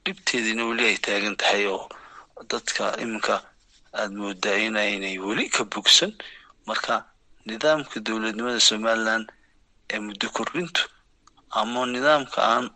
[0.05, 1.85] dhibteediina weli ay taagan tahay oo
[2.51, 3.35] dadka iminka
[3.99, 6.13] aada moodaa inaynay weli ka bogsan.
[6.67, 6.95] Marka
[7.49, 9.23] nidaamka dowladnimada somalilan
[9.93, 10.83] ee muddo kordhintu
[11.61, 12.67] ama nidaamka aan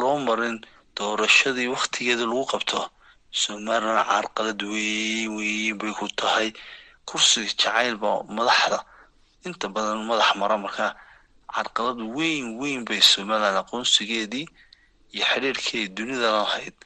[0.00, 0.56] loo marin
[0.96, 2.80] doorashadii wakhtigeeda lagu qabto
[3.42, 6.48] somalilan carqalad weyn weyn bay ku tahay.
[7.08, 8.78] Kursiga jacaylba madaxda
[9.46, 10.90] inta badan madax mara markaa
[11.54, 14.46] carqalad weyn weyn bay somalilan aqoonsigeedii
[15.14, 16.76] iyo xiriirkii dunida lahayd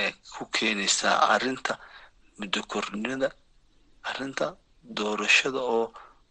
[0.00, 1.72] ee ku keenaysaa arrinta
[2.38, 3.28] muddo kordhinada
[4.10, 4.46] arrinta
[4.98, 5.84] doorashada oo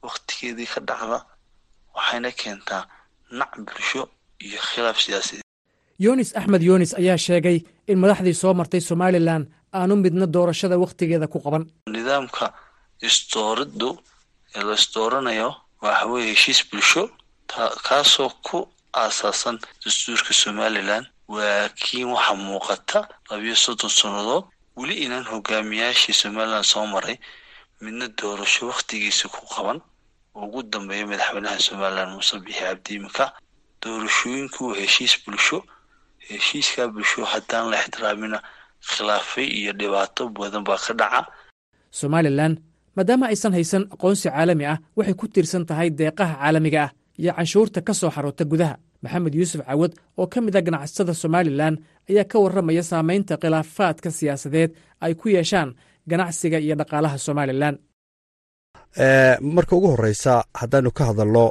[0.06, 1.18] wakhtigeedii ka dhacda
[1.96, 2.84] waxayna keentaa
[3.40, 4.02] nac bulsho
[4.46, 5.46] iyo khilaaf siyaasadeed.
[6.06, 7.58] Yunis axmed yunis ayaa sheegay
[7.92, 9.44] in madaxdii soo martay somalilan
[9.78, 11.64] aanu midna doorashada wakhtigeeda ku qaban.
[11.96, 12.46] Nidaamka
[13.08, 13.90] isdooriddu
[14.58, 15.50] ee la isdooranayo
[15.86, 17.04] waxa weye heshiis bulsho
[17.88, 18.58] kaasoo ku
[19.02, 21.04] aasaasan dastuurka somalilan
[21.38, 24.44] laakiin waxaa muuqata labiyo soddon sannadood
[24.82, 27.16] weli inaan hogaamiyaashii somalilan soo maray
[27.84, 29.80] midna doorasho wakhtigiisa ku qaban.
[30.36, 33.26] Ugu dambeeya madaxweynaha somalilan muuse bixi cabdiimika
[33.84, 35.58] doorashooyinku waa heshiis bulsho.
[36.30, 38.38] Heshiiskaa bulsho haddaan la ixtiraamina
[38.90, 41.22] khilaafay iyo dhibaato badan baa ka dhaca.
[42.00, 42.54] Somalilan
[42.96, 46.92] maadaama aysan haysan aqoonsi caalami ah waxay ku tiirsan tahay deeqaha caalamiga ah
[47.22, 51.74] iyo canshuurta ka soo xaroota gudaha maxamed yuusuf cawad oo ka mid ah ganacsatada somalilan
[52.10, 54.72] ayaa ka warramaya saamaynta khilaafaadka siyaasadeed
[55.06, 55.70] ay ku yeeshaan
[56.12, 57.76] ganacsiga iyo dhaqaalaha somalilan.
[59.56, 61.46] Marka ugu horeysa haddaanu ka hadalno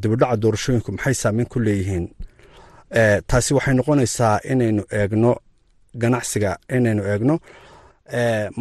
[0.00, 2.06] dibudhaca doorashooyinku maxay saameyn ku leeyihiin?
[3.28, 5.32] Taasi waxay noqonaysaa inaynu eegno
[6.02, 7.34] ganacsiga inaynu eegno.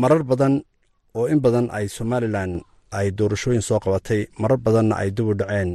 [0.02, 0.54] Marar badan
[1.18, 2.52] oo in badan ay somalilan
[2.92, 5.70] ay doorashooyin soo qabatay marar badanna ay dib u dhaceen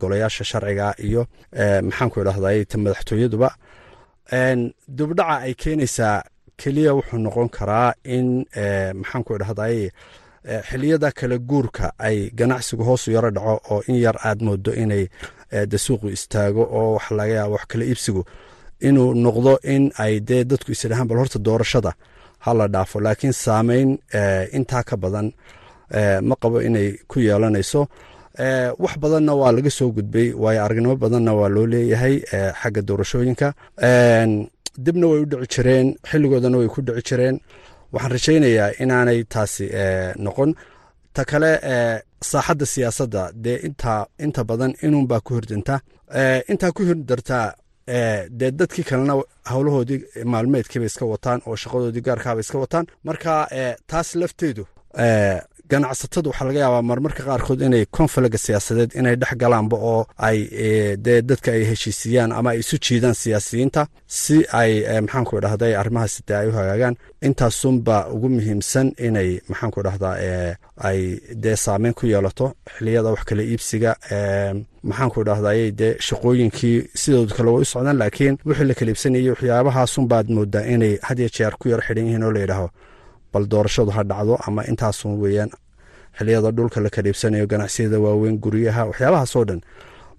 [0.00, 1.22] golayaasha sharciga iyo
[1.88, 3.48] maxaanku idhahday ta madaxtooyaduba.
[4.96, 6.22] Dibudhaca ay keenaysaa
[6.60, 8.28] keliya wuxuu noqon karaa in
[9.00, 9.90] maxaanku idhahday
[10.68, 15.04] xiliyada kala guurka ay ganacsigu hoosu yaro dhaco oo in yar aad moodo inay
[15.70, 15.76] de
[16.16, 18.22] istaago oo wax laga yaabo wax kala iibsigu.
[18.80, 21.92] Inuu noqdo in ay dee dadku isdhahaan bal horta doorashada
[22.44, 23.90] ha la dhaafo laakiin saameyn
[24.58, 25.32] intaa ka badan
[26.28, 27.86] ma qabo inay ku yeelanayso.
[28.82, 32.16] Wax badanna waa laga soo gudbay waayo aragnimo badanna waa loo leeyahay
[32.60, 33.48] xagga doorashooyinka.
[34.84, 37.36] Dibna way u dhici jireen xilligoodana way ku dhici jireen.
[37.92, 39.66] Waxaan rajaynayaa inaanay taasi
[40.24, 40.50] noqon.
[41.14, 41.50] Ta kale
[42.30, 43.58] saaxadda siyaasadda dee
[44.24, 45.74] inta badan inuunbaa ku hirdinta
[46.52, 47.46] intaa ku hirdartaa
[48.38, 49.14] dee dadkii kalena
[49.52, 50.00] howlahoodii
[50.32, 52.86] maalmeedkiibay iska wataan oo shaqadoodii gaarkaabay iska wataan.
[53.06, 53.32] Marka
[53.86, 54.64] taas lafteedu
[55.70, 60.38] ganacsatadu waxaa laga yaabaa marmarka qaarkood inay konfalaga siyaasadeed inay dhex galaanba oo ay
[61.04, 64.72] dee dadka ay heshiisiyaan ama ay isu jiidaan siyaasiyiinta si ay
[65.06, 66.94] maxaanku idhahday arrimahaasi dee ay u hagaagaan.
[67.26, 70.16] Intaasunba ugu muhiimsan inay maxaanku idhahdaa
[70.88, 70.98] ay
[71.44, 72.46] dee saameyn ku yeelato
[72.76, 73.90] xiliyada wax kala iibsiga
[74.90, 80.26] maxaanku idhahday dee shaqooyinkii sidooda kale way u socdaan laakiin wixii la kala iibsanayay waxyaabahasunbaad
[80.36, 82.68] moodaa inay had iyo jeer ku yar xidhan yihiin oo la yidhaaho
[83.34, 85.50] bal doorashadu ha dhacdo ama intaasun weeyaan
[86.18, 89.60] xiliyada dhulka la kala iibsanayo ganacsiyada waaweyn guryaha waxyaabahaasoo dhan.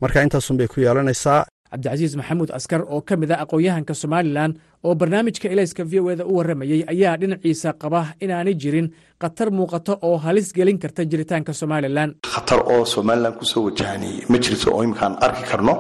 [0.02, 1.40] Marka intaasun bay ku yeelanaysaa
[1.72, 4.52] cabdicasiis maxamuud askar oo ka mid ah aqoon-yahanka somalilan
[4.86, 8.88] oo barnaamijka elayska v o eda u warramayey ayaa dhinaciisa qaba inaanay jirin
[9.24, 12.10] khatar muuqato oo halis gelin karta jiritaanka somalilan.
[12.34, 15.74] Khatar oo somalilan ku soo wajahani ma jirto oo imkaan arki karno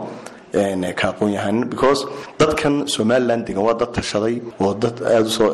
[0.99, 2.01] ka aqoon-yahan because
[2.39, 5.49] dadkan somalilan degan waa dad tashaday oo dad u soo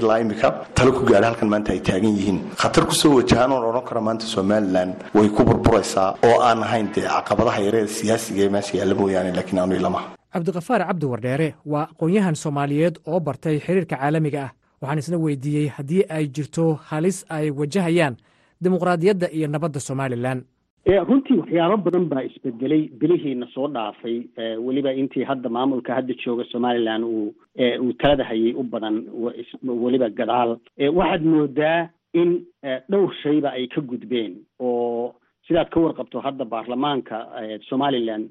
[0.00, 2.38] ilaa imika talo ku gaadhay halkan maanta ay taagan yihiin.
[2.62, 6.88] Khatar ku soo wajahaan oon odhan karo maanta somalilan way ku burburaysaa oo aan ahayn
[6.94, 11.84] dee caqabadaha yareeda siyaasiga ee meesha yaalla mooyaane laakiin aanu ilamaha cabdiqafaar cabdi wardheere waa
[11.92, 14.50] aqoon-yahan soomaaliyeed oo bartay xiriirka caalamiga ah.
[14.80, 18.14] Waxaan isna weydiiyey haddii ay jirto halis ay wajahayaan
[18.62, 20.38] dimuqraadiyadda iyo nabadda somalilan
[20.86, 24.22] runtii waxyaabo badan baa isbedelay bilihiina soo dhaafay.
[24.58, 27.34] Weliba intii hadda maamulka hadda jooga somalilan uu
[27.82, 29.04] uu talada hayay u badan
[29.64, 30.56] weliba gadaal.
[30.78, 32.46] Waxaad moodaa in
[32.90, 35.14] dhowr shayba ay ka gudbeen oo
[35.48, 37.26] sidaad ka warqabto hadda baarlamaanka
[37.68, 38.28] somalilan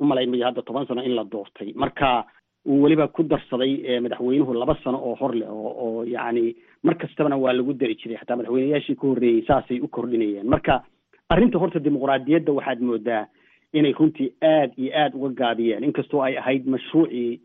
[0.00, 1.72] umalaynmayo hadda toban sano in la doortay.
[1.74, 2.24] Marka
[2.66, 7.36] uu weliba ku darsaday madaxweynuhu laba sano oo hor leh oo oo yacni mar kastabana
[7.40, 8.18] waa lagu dari jiray.
[8.20, 10.46] Xataa madaxweyneyaashii ka horreeyey saasay u kordhinayeen.
[10.46, 10.82] Marka
[11.28, 13.26] arrinta horta dimuqraadiyadda waxaad moodaa
[13.72, 17.40] inay runtii aad iyo aad uga gaabiyeen inkastoo ay ahayd mashruucii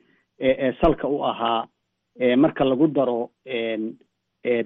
[0.82, 1.66] salka u ahaa
[2.38, 3.30] marka lagu daro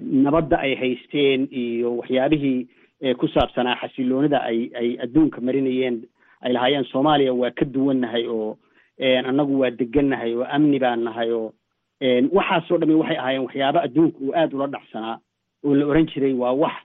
[0.00, 2.66] nabadda ay haysteen iyo waxyaabihii
[3.18, 6.02] ku saabsanaa xasiloonida ay ay adduunka marinayeen
[6.40, 8.58] ay lahaayeen soomaaliya waa ka duwannahay oo
[9.00, 11.52] annagu waa degannahay oo amni baan nahay oo
[12.32, 15.18] waxaasoo dhami waxay ahaayeen waxyaaba adduunka uu aada ula dhacsanaa
[15.64, 16.76] oo la oran jiray waa wax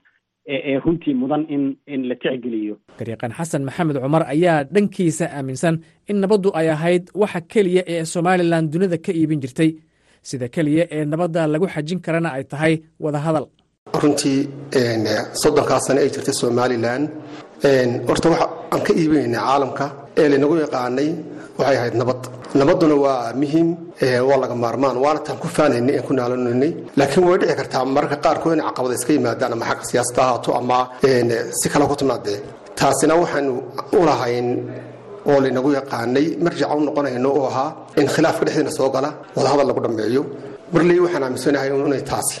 [0.84, 2.74] runtii mudan in in la tixgeliyo.
[2.98, 5.74] Dariiqan xasan maxamed cumar ayaa dhankiisa aaminsan
[6.10, 9.70] in nabaddu ay ahayd waxa keliya ee somalilan dunida ka iibin jirtay.
[10.28, 12.74] Sida keliya ee nabadda lagu xajin karana ay tahay
[13.04, 13.46] wadahadal
[14.02, 14.40] runtii
[15.42, 17.02] soddonkaa sane ay jirtay somalilan
[18.08, 19.84] horta waxa aan ka iibinaynay caalamka
[20.20, 21.08] ee laynagu yaqaanay
[21.58, 22.20] waxay ahayd nabad
[22.60, 23.68] nabadduna waa muhiim
[24.28, 24.96] waa laga maarmaan.
[25.04, 28.94] Waana taan ku faanaynay aan ku naalanaynay laakiin way dhici kartaa mararka qaarkood inay caqabada
[28.98, 30.78] iska yimaadaan ama xagga siyaasada ahaato ama
[31.60, 32.38] si kale ku timaadee
[32.78, 33.52] taasina waxaanu
[33.98, 34.48] u lahayn
[35.30, 37.68] oo laynagu yaqaanay marjaca u noqonayno oo ahaa
[38.00, 40.22] in khilaafka dhexdeena soo gala wadahadal lagu dhammeeyo.
[40.72, 42.36] Marley waxaan aaminsanahay inay taasi.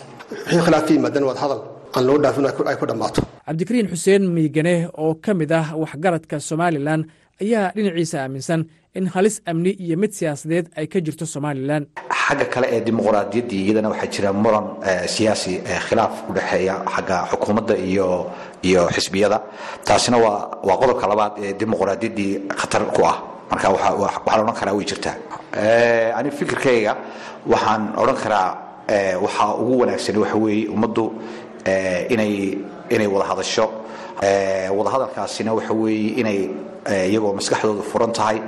[0.46, 1.60] Wixii khilaaf ka yimaadaan wadahadal
[1.96, 3.20] aan loo dhaafin ay ku dhammaato.
[3.46, 7.00] Cabdikariin xuseen miigane oo ka mid ah waxgaradka somalilan
[7.42, 8.60] ayaa dhinaciisa aaminsan
[8.98, 11.82] in halis amni iyo mid siyaasadeed ay ka jirto somalilan.
[12.24, 14.66] Xagga kale ee dimuqraadiyaddii iyadana waxaa jira muran
[15.14, 15.52] siyaasi
[15.88, 18.06] khilaaf u dhexeeya xagga xukuumadda iyo
[18.68, 19.38] iyo xisbiyada.
[19.86, 23.16] Taasina waa waa qodobka labaad ee dimuqraadiyaddii khatar ku ah.
[23.50, 25.14] Marka waxaan odhan karaa way jirtaa.
[26.18, 26.92] Ani fikirkayga
[27.52, 28.48] waxaan odhan karaa
[29.24, 31.04] waxaa ugu wanaagsan waxa weeye ummaddu
[31.66, 32.58] inay
[32.90, 33.66] inay wada hadasho.
[34.76, 36.38] Wadahadalkaasina waxa weeye inay
[37.10, 38.38] iyagoo maskaxdooda furan tahay.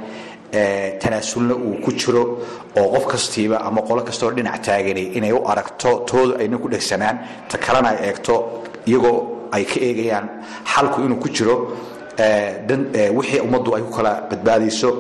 [1.01, 2.39] Tanaasulna uu ku jiro
[2.79, 7.19] oo qof kastiiba ama qolo kastoo dhinac taagani inay u aragto toodu ayna ku dhegsanaan
[7.49, 10.27] ta kalena ay eegto iyagoo ay ka eegayaan
[10.73, 11.57] xalku inuu ku jiro.
[13.17, 14.91] Wixii ummaddu ay ku kala badbaadayso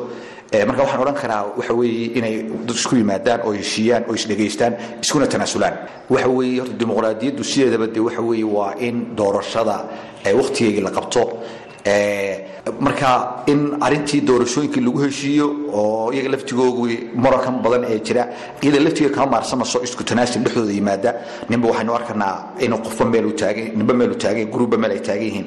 [0.68, 2.34] marka waxaan odhan karaa waxa weeye inay
[2.66, 4.72] dad isku yimaadaan oo heshiiyaan oo isdhegaystaan
[5.04, 5.74] iskuna tanaasulaan
[6.14, 9.76] waxa weeye horta dimuqraadiyaddu sideedaba dee waxa weeye waa in doorashada
[10.40, 11.22] wakhtigeygii la qabto
[12.80, 15.46] marka in arintii doorashooyinkii lagu heshiiyo
[15.80, 16.84] oo iyaga laftigoogu
[17.22, 18.22] murankan badan ee jira
[18.62, 21.10] iyada laftigeeda kama maarsamayso isku tanaasul dhexdooda yimaada.
[21.50, 25.46] Ninba waxaynu arkanaa inuu qofba meel taagan ninba meel taagan gruubba meel ay taagan yihiin.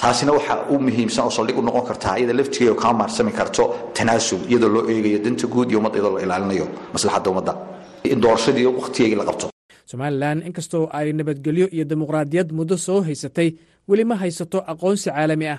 [0.00, 3.62] Taasina waxa u muhiimsan oo saldhig u noqon kartaa iyada laftigeeda kama maarsami karto
[3.96, 7.52] tanaasul iyadoo loo eegayo danta guud iyo ummadda iyadoo la ilaalinayo maslaxadda ummadda.
[8.12, 9.46] In doorashadii wakhtigeegii la qabto.
[9.90, 13.48] Somalilan inkastoo ay nabadgelyo iyo dimuqraadiyad muddo soo haysatay
[13.88, 15.58] weli ma haysato aqoonsi caalami ah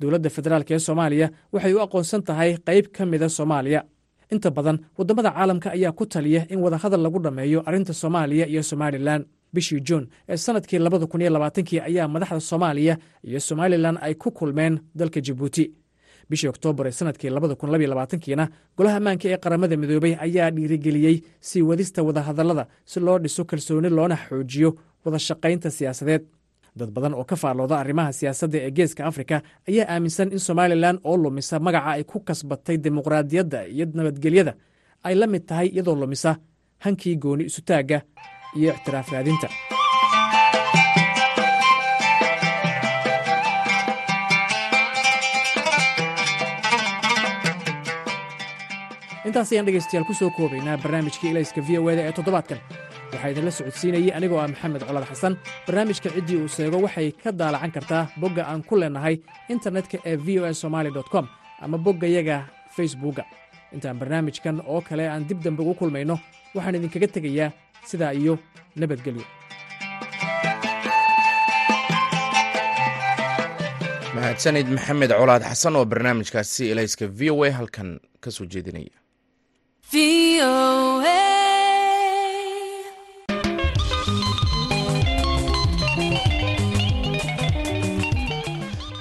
[0.00, 3.80] dowladda federaalk ee soomaaliya waxay u aqoonsan tahay qayb ka mida soomaaliya.
[4.34, 9.24] Inta badan waddamada caalamka ayaa ku taliya in wadahadal lagu dhammeeyo arrinta soomaaliya iyo somalilan
[9.54, 11.06] bishii juun ee sannadkii labada
[11.88, 12.94] ayaa madaxda soomaaliya
[13.28, 15.64] iyo somalilan ay ku kulmeen dalka jabuuti
[16.30, 17.30] bishii oktoobar ee sannadkii
[18.24, 18.44] kiina
[18.78, 21.16] golaha ammaanka ee qaramada midoobay ayaa dhiirigeliyey
[21.48, 24.70] sii wadista wadahadallada si loo dhiso kalsooni loona xoojiyo
[25.04, 26.22] wada shaqaynta siyaasadeed
[26.78, 29.36] dad badan oo ka faallooda arrimaha siyaasadda ee geeska afrika
[29.68, 34.52] ayaa aaminsan in somalilan oo lumisa magaca ay ku kasbatay dimuqraadiyadda iyo nabadgelyada
[35.06, 36.36] ay la mid tahay iyadoo lumisa
[36.84, 37.98] hankii gooni isutaagga
[38.58, 39.48] iyo ictiraaf raadinta.
[49.26, 52.58] Intaas ayaan dhegaystayaal ku soo koobaynaa barnaamijkii ilayska v o eda ee toddobaadkan
[53.12, 55.34] waxaa idinla socodsiinayey anigoo ah maxamed colad xasan
[55.66, 59.16] barnaamijka ciddii uu seego waxay ka daalacan kartaa bogga aan ku leennahay
[59.54, 61.26] internetka ee v o a somaali com
[61.64, 62.36] ama boggayaga
[62.76, 63.24] facebookga.
[63.74, 66.16] Intaan barnaamijkan oo kale aan dib dambe ugu kulmayno
[66.54, 67.50] waxaan idinkaga tegayaa
[67.90, 68.34] sidaa iyo
[68.80, 69.24] nabadgelyo.
[74.14, 77.90] Mahadsanid maxamed colaad xasan oo barnaamijkaasi ilayska v o a halkan
[78.22, 78.94] ka soo jeedinaya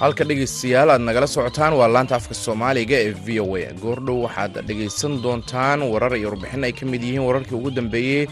[0.02, 3.74] halka dhegaystayaal aad nagala socotaan waa laanta afka soomaaliga ee v o a.
[3.84, 8.24] Goordhow waxaad dhegaysan doontaan warar iyo warbixin ay ka mid yihiin wararkii ugu dambeeyey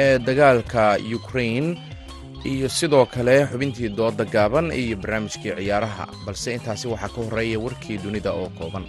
[0.00, 0.82] ee dagaalka
[1.18, 1.66] ukrain
[2.52, 6.04] iyo sidoo kale xubintii dooda gaaban iyo barnaamijkii ciyaaraha.
[6.26, 8.84] Balse intaasi waxaa ka horreeya warkii dunida oo kooban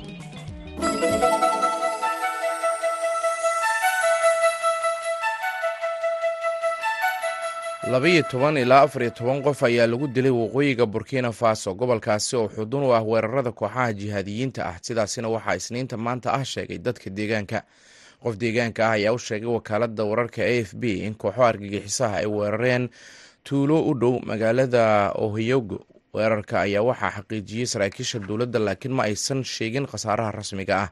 [7.91, 11.73] labaiyo toban ilaa afar iyo toban qof ayaa lagu dilay waqooyiga burkina faso.
[11.75, 16.77] Gobolkaasi oo xudun u ah weerarada kooxaha jihaadiyiinta ah sidaasina waxaa isniinta maanta ah sheegay
[16.77, 17.59] dadka deegaanka.
[18.23, 22.25] Qof deegaanka ah ayaa u sheegay wakaalada wararka a f b in kooxo argagixisaha ay
[22.25, 22.89] weerareen
[23.43, 25.77] tuulo u dhow magaalada ohyogo
[26.13, 30.89] weerarka ayaa waxaa xaqiijiyey saraakiisha dowladda laakiin ma aysan sheegin khasaaraha rasmiga ah.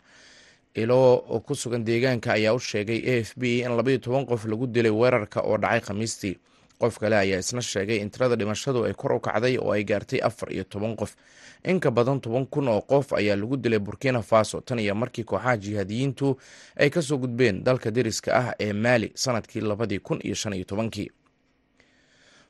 [0.75, 4.67] Ilo ku sugan deegaanka ayaa u sheegay a f b in labaiyo toban qof lagu
[4.67, 6.35] dilay weerarka oo dhacay khamiistii
[6.79, 10.19] qof kale ayaa isna sheegay in tirada dhimashadu ay kor u kacday oo ay gaartay
[10.23, 11.15] afar iyo toban qof.
[11.63, 14.61] In ka badan toban kun oo qof ayaa lagu dilay burkina faso.
[14.61, 16.37] Tan iyo markii kooxaha jihaadiyiintu
[16.79, 20.63] ay ka soo gudbeen dalka deriska ah ee maali sannadkii labadii kun iyo shan iyo
[20.65, 21.11] tobankii.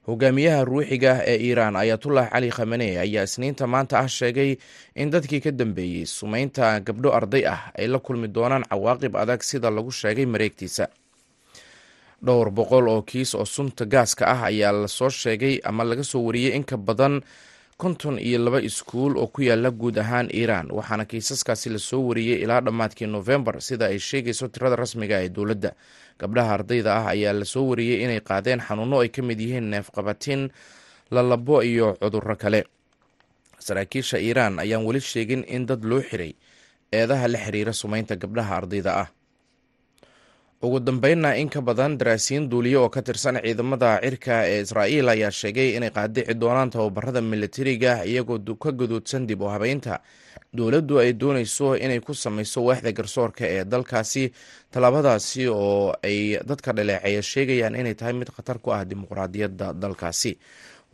[0.07, 4.57] Hogaamiyaha ruuxiga ee iiraan ayatullah cali khamane ayaa isniinta maanta ah sheegay
[4.95, 9.69] in dadkii ka dambeeyey sumeynta gabdho arday ah ay la kulmi doonaan cawaaqib adag sida
[9.69, 10.87] lagu sheegay mareegtiisa
[12.25, 16.21] dhowr boqol oo kiis oo sunta gaaska ah ayaa la soo sheegay ama laga soo
[16.27, 17.21] wariyey in ka badan
[17.79, 20.67] konton iyo laba iskuul oo ku yaalla guud ahaan iiraan.
[20.71, 25.71] Waxaana kiisaskaasi la soo wariyey ilaa dhammaadkii nofembar sida ay sheegayso tirada rasmiga ee dowladda.
[26.19, 30.49] Gabdhaha ardayda ah ayaa la soo wariyey inay qaadeen xanuuno ay ka mid yihiin neefqabatin
[31.11, 32.63] lalabo iyo cudurro kale.
[33.59, 36.35] Saraakiisha iiraan ayaan weli sheegin in dad loo xiray
[36.91, 39.07] eedaha la xiriira sumeynta gabdhaha ardayda ah
[40.61, 45.31] ugu dambeynna in ka badan daraasiin duuliye oo ka tirsan ciidamada cirka ee israa'iil ayaa
[45.31, 50.01] sheegay inay qaadici doonaan tababarada militariga iyagoo ka guduudsan dib u habeynta
[50.53, 54.31] dowladdu ay doonayso inay ku samayso waaxda garsoorka ee dalkaasi.
[54.71, 60.37] Tallaabadaasi oo ay dadka dhaleeceeya sheegayaan inay tahay mid khatar ku ah dimuqraadiyadda dalkaasi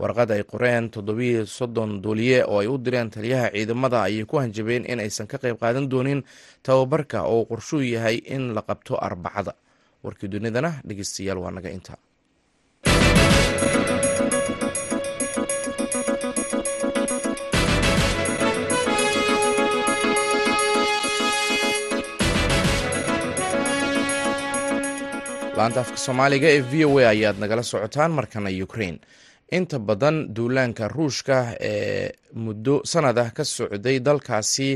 [0.01, 4.83] warqad ay qoreen toddobiyo soddon duuliye oo ay u direen taliyaha ciidamada ayay ku hanjabeen
[4.91, 6.21] in aysan ka qayb qaadan doonin
[6.65, 9.53] tababarka oo qorshuu yahay in la qabto arbacada.
[10.03, 11.95] Warkii dunidana dhegeystayaal waa naga inta.
[25.57, 28.95] Laanta afka soomaaliga ee v o a ayaad nagala socotaan markana ukrain
[29.51, 34.69] inta badan duulaanka ruushka ee muddo sanad ah ka socday dalkaasi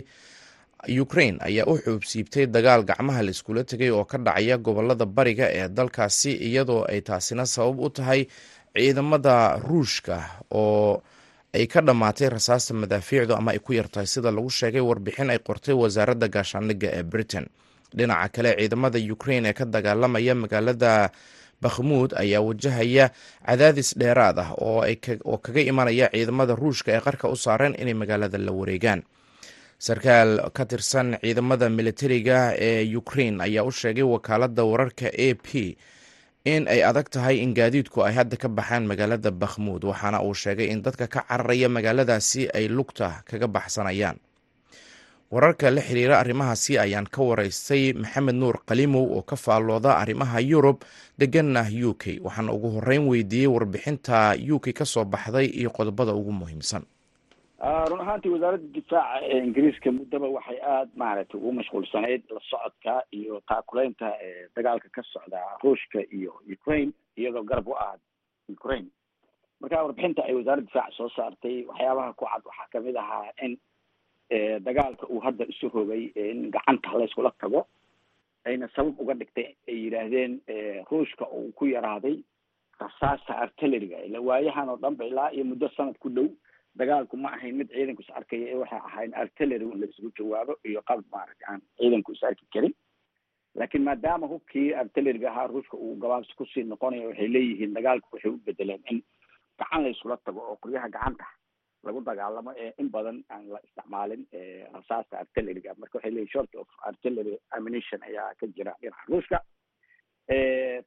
[1.01, 5.67] ukrain ayaa u xuubsiibtay dagaal gacmaha la iskula tegay oo ka dhacaya gobollada bariga ee
[5.69, 8.21] dalkaasi iyadoo ay taasina sabab u tahay
[8.75, 10.15] ciidamada ruushka
[10.51, 11.01] oo
[11.53, 15.73] ay ka dhammaatay rasaasta madaafiicdu ama ay ku yartahay sida lagu sheegay warbixin ay qortay
[15.81, 17.45] wasaaradda gaashaandhigga ee britain.
[17.97, 21.09] Dhinaca kale ciidamada ukrain ee ka dagaalamaya magaalada
[21.63, 23.05] bakhmuud ayaa wajahaya
[23.47, 28.51] cadaadis dheeraad ah oo kaga imanaya ciidamada ruushka ee qarka u saareen inay magaalada la
[28.59, 29.01] wareegaan.
[29.79, 35.77] Sarkaal ka tirsan ciidamada militariga ee ukrain ayaa u sheegay wakaalada wararka a p
[36.45, 40.67] in ay adag tahay in gaadiidku ay hadda ka baxaan magaalada bakhmuud waxaana uu sheegay
[40.73, 44.17] in dadka ka cararaya magaaladaasi ay lugta kaga baxsanayaan
[45.31, 50.81] wararka la xiriira arrimahaasi ayaan ka waraystay maxamed nuur qalimow oo ka faallooda arrimaha yurub
[51.17, 52.17] deganna u k.
[52.23, 56.83] Waxaana ugu horeyn weydiiyey warbixinta u k ka soo baxday iyo qodobada ugu muhiimsan.
[57.59, 63.41] Run ahaantii wasaaradda difaaca ee ingiriiska muddaba waxay aada maaragtay ugu mashquulsanayd la socodka iyo
[63.47, 64.09] taakuleynta
[64.55, 67.95] dagaalka ka socda ruushka iyo ukraine iyadoo garab u ah
[68.49, 68.87] ukraine.
[69.61, 73.57] Marka warbixinta ay wasaaradda difaaca soo saartay waxyaabaha ku cad waxaa ka mid ahaa in
[74.67, 77.67] dagaalka uu hadda isu rogay in gacanta layskula tago
[78.45, 80.39] ayna sabab uga dhigtay ay yidhaahdeen
[80.91, 82.17] ruushka uu ku yaraaday
[82.79, 86.27] rasaasta artilleriga ila waayahan oo dhanba ilaa iyo muddo sanad ku dhow
[86.75, 90.81] dagaalku ma ahayn mid ciidanku is arkaya ee waxay ahayn artillery in laisugu jawaabo iyo
[90.89, 92.73] qalab maaragtay aan ciidanku is arki karin.
[93.55, 98.31] Laakiin maadaama hubkii artilleriga ahaa ruushka uu gabaabsi ku sii noqonayo waxay leeyihiin dagaalku waxay
[98.31, 99.01] u bedeleen in
[99.59, 101.25] gacan la iskula tago oo qoryaha gacanta
[101.83, 104.23] lagu dagaalamo ee in badan aan la isticmaalin
[104.73, 109.39] rasaasta artilleriga marka waxay leeyihiin short of artillery ammunition ayaa ka jira dhinaca ruushka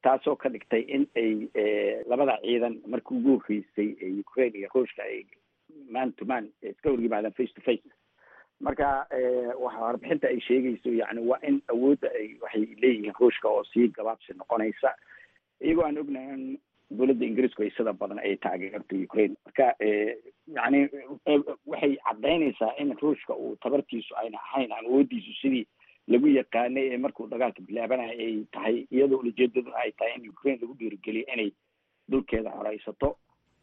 [0.02, 1.32] taasoo ka dhigtay in ay
[2.10, 3.88] labada ciidan markii ugu horreysay
[4.24, 5.24] ukraine iyo ruushka ay
[5.90, 7.82] man to man iska hor yimaadaan face to face
[8.60, 8.88] marka
[9.64, 14.32] waxa warbixinta ay sheegayso yani waa in awoodda ay waxay leeyihiin ruushka oo sii gabaabsi
[14.42, 14.94] noqonaysa.
[15.60, 16.44] Iyagoo aan ognahay in
[16.98, 19.34] dowladda ingiriisku ay sida badan ay taageerto ukraine.
[19.46, 19.66] Marka
[20.56, 20.80] yani
[21.66, 25.66] waxay caddaynaysaa in ruushka uu tabartiisu ayna ahayn aan awoodiisu sidii
[26.08, 30.74] lagu yaqaanay ee markuu dagaalka bilaabanaya ay tahay iyadoo ujeedaduna ay tahay in ukraine lagu
[30.80, 31.50] dhiirigeliyo inay
[32.10, 33.16] dhulkeeda horeysato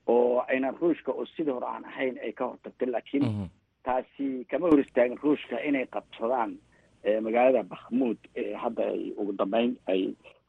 [0.07, 3.25] oo ayna ruushka oo sidii hore aan ahayn ay ka hortagto laakiin
[3.83, 6.57] taasi kama hor istaagin ruushka inay qabsadaan
[7.25, 8.17] magaalada bakhmuud
[8.63, 10.01] hadda ay ugu dambeyn ay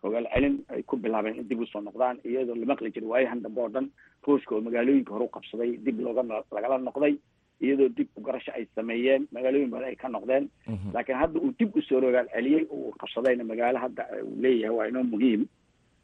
[0.03, 3.43] rogaal celin ay ku bilaabeen in dib u soo noqdaan iyadoo la maqli jiray waayahan
[3.43, 3.87] dambe oo dhan
[4.27, 6.23] ruushka oo magaalooyinka hore u qabsaday dib looga
[6.57, 7.15] lagala noqday
[7.61, 10.49] iyadoo dib ugarasho ay sameeyeen magaalooyin badan ay ka noqdeen.
[10.95, 14.87] Laakiin hadda uu dib u soo rogaal celiyey uu qabsadayna magaalo hadda uu leeyahay waa
[14.89, 15.43] inoo muhiim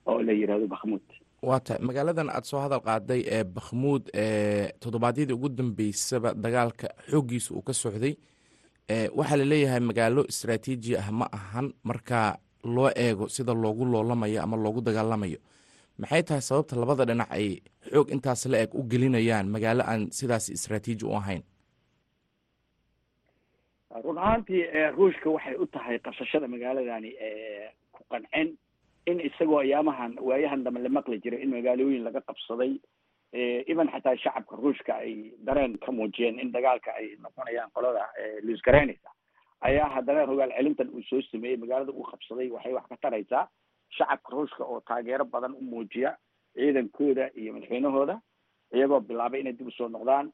[0.07, 1.03] oo la yihahdo bakhmuud
[1.43, 7.55] waa tahay magaaladan aada soo hadal qaaday ee bakhmuud ee toddobaadyadii ugu dambeysaba dagaalka xooggiisa
[7.55, 8.15] uu ka socday
[9.19, 14.57] waxaa la leeyahay magaalo istraatiiji ah ma ahan marka loo eego sida loogu loolamayo ama
[14.57, 15.39] loogu dagaalamayo.
[15.99, 17.63] Maxay tahay sababta labada dhinac ay
[17.93, 21.43] xoog intaas la eg u gelinayaan magaalo aan sidaas istraatiiji u ahayn?
[24.05, 24.63] Run ahaantii
[24.97, 27.11] ruushka waxay u tahay qabsashada magaaladani
[27.95, 28.49] ku qancin
[29.07, 32.73] in isagoo ayaamahan waayahan dambe la maqli jiray in magaalooyin laga qabsaday
[33.73, 38.05] even xataa shacabka ruushka ay dareen ka muujiyeen in dagaalka ay noqonayaan qolada
[38.45, 39.11] luisgaraynaysa
[39.61, 43.49] ayaa haddana rogaal celintan uu soo sameeyey magaalada uu qabsaday waxay wax ka taraysaa
[43.97, 46.17] shacabka ruushka oo taageero badan u muujiya
[46.55, 48.21] ciidankooda iyo madaxweynahooda
[48.75, 50.33] iyagoo bilaabay inay dib u soo noqdaan.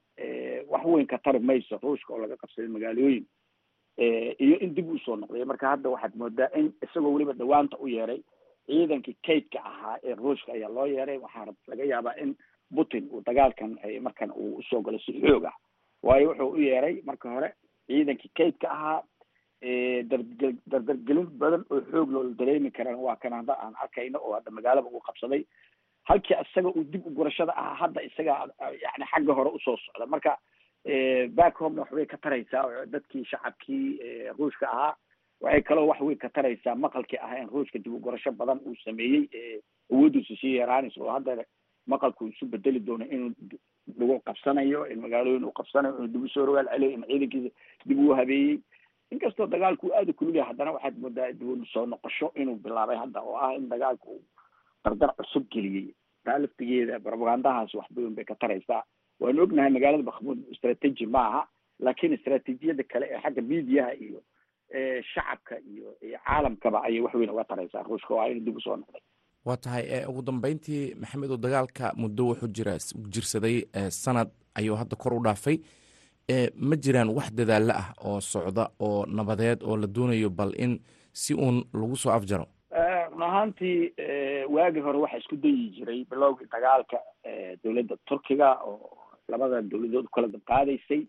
[0.68, 3.26] Wax weyn ka tari mayso ruushka oo laga qabsaday magaalooyin.
[4.38, 5.44] Iyo in dib u soo noqday.
[5.44, 8.22] Marka hadda waxaad moodaa in isagoo weliba dhawaanta u yeeray
[8.66, 11.18] ciidankii kaydka ahaa ee ruushka ayaa loo yeeray.
[11.18, 12.34] Waxaa laga yaabaa in
[12.74, 15.56] putin uu dagaalkan markan uu u soo galo si xoog ah.
[16.02, 17.52] Waayo wuxuu u yeeray marka hore
[17.86, 19.02] ciidankii kaydka ahaa
[19.62, 24.88] dardargelin badan oo xoog loola dareemi karaan waa kan hadda aan arkayno oo hadda magaalaba
[24.88, 25.44] uu qabsaday.
[26.08, 28.36] Halkii isaga uu dib u gurashada ahaa hadda isaga
[28.82, 30.06] yani xagga hore u soo socda.
[30.06, 30.36] Marka
[31.38, 33.98] back homena waxbay ka taraysaa dadkii shacabkii
[34.38, 34.94] ruushka ahaa
[35.40, 36.74] waxay kaloo wax weyn ka taraysaa.
[36.74, 39.60] Maqalkii ah in ruushka dib u gurasho badan uu sameeyey
[39.92, 41.44] awoodiisu sii yaraanayso oo hadda
[41.86, 43.32] maqalku isu bedeli doono inuu
[43.98, 47.50] lagu qabsanayo in magaalooyin uu qabsanayo inuu dib u soo rogaal celiyo in ciidankiisa
[47.86, 48.58] dib uu habeeyey
[49.12, 51.28] inkastoo dagaalku aada u kulul yahay haddana waxaad moodaa
[51.62, 54.22] u soo noqosho inuu bilaabay hadda oo ah in dagaalku uu
[54.84, 55.94] dardar cusub geliyey.
[56.24, 58.82] Taa laftigeeda wax badan bay ka taraysaa.
[59.20, 61.42] Waanu ognahay magaalada bakhmuud strateji ma aha
[61.80, 64.20] laakiin istraatiijiyada kale ee xagga miidiyaha iyo
[65.14, 65.94] shacabka iyo
[66.26, 67.82] caalamkaba ayay wax weyn uga taraysaa.
[67.82, 69.02] Ruushka waa inuu dib u soo noqday.
[69.44, 72.78] Waa tahay ugu dambeyntii maxamed oo dagaalka muddo wuxuu jira
[73.14, 73.56] jirsaday
[73.90, 75.58] sanad ayuu hadda kor u dhaafay
[76.56, 80.78] ma jiraan wax dadaalo ah oo socda oo nabadeed oo la doonayo bal in
[81.12, 82.46] si uun lagu soo afjaro?
[83.12, 83.92] Run ahaantii
[84.48, 86.98] waagii hore waxaa isku dayi jiray bilowgii dagaalka
[87.64, 88.98] dowladda turkiga oo
[89.28, 91.02] labada dowladood u kala dabqaadaysay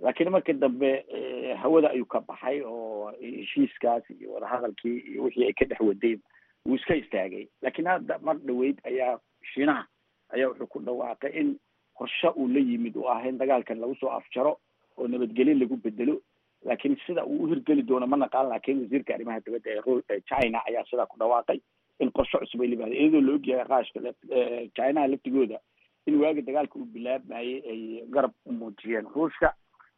[0.00, 1.04] laakiin markii dambe
[1.62, 6.16] hawada ayuu ka baxay oo heshiiskaas iyo wadahadalkii iyo wixii ay ka dhex waday
[6.66, 7.48] wuu iska istaagay.
[7.62, 9.18] Laakiin hadda mar dhaweyd ayaa
[9.54, 9.86] shiinaha
[10.28, 11.56] ayaa wuxuu ku dhawaaqay in
[12.00, 14.52] qorshe uu la yimid oo ah in dagaalkan lagu soo afjaro
[14.98, 16.14] oo nabadgelyo lagu bedelo
[16.68, 19.70] laakiin sida uu uhirgeli doono ma naqaan laakiin wasiirka arrimaha dibadda
[20.10, 21.60] ee china ayaa sidaa ku dhawaaqay
[22.04, 24.00] in qorshe cusub ay limaada iyadoo la ogyahay qaashka
[24.76, 25.58] chinaha laftigooda
[26.06, 27.80] in waagi dagaalka uu bilaabmayay ay
[28.16, 29.54] garab u muujiyeen ruushka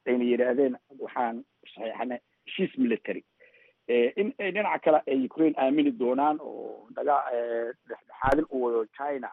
[0.07, 1.37] ayna yidhaahdeen waxaan
[1.75, 3.23] saxiixana heshiis military.
[4.21, 7.17] In ay dhinaca kale ay ukraine aamini doonaan oo daga
[7.89, 9.31] dhexdhexaadin u wado china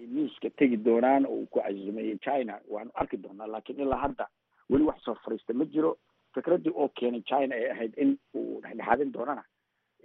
[0.00, 2.58] ay miiska tegi doonaan oo uu ku casuumeeyey china.
[2.68, 4.26] Waanu arki doonaa laakiin ilaa hadda
[4.70, 5.96] weli wax soo fariista ma jiro.
[6.34, 9.44] Fikraddii oo keenay china ay ahayd in uu dhexdhexaadin doonana.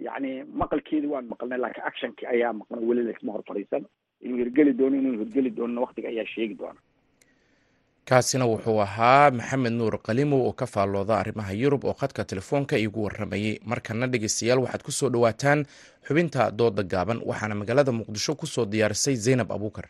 [0.06, 3.86] Yacni maqalkeedii waan maqalnay laakiin actionkii ayaa maqan weli laisma hor fadhiisan
[4.20, 6.80] inuu hirgeli doono inuu hirgeli doonana waktiga ayaa sheegi doona
[8.08, 13.00] kaasina wuxuu ahaa maxamed nuur qalimow oo ka faallooda arrimaha yurub oo khadka telefoonka iigu
[13.06, 15.60] waramayey markana dhegeystayaal waxaad ku soo dhowaataan
[16.06, 19.86] xubinta dooda gaaban waxaana magaalada muqdisho ku soo diyaarisay zaynab abuukar.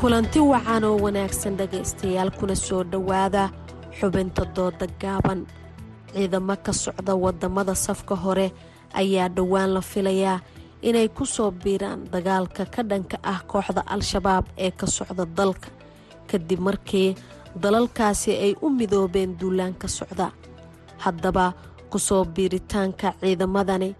[0.00, 3.42] Kulanti wacan oo wanaagsan dhegaystayaal kuna soo dhowaada
[3.98, 5.40] xubinta dooda gaaban
[6.14, 8.46] ciidamo ka socda waddamada safka hore
[9.00, 10.40] ayaa dhowaan la filayaa
[10.88, 15.68] inay ku soo biiraan dagaalka ka dhanka ah kooxda al-shabaab ee ka socda dalka.
[16.28, 17.14] Kadib markii
[17.62, 20.26] dalalkaasi ay u midoobeen duulaanka socda
[21.04, 21.46] haddaba
[21.90, 23.90] ku soo biiritaanka ciidamadani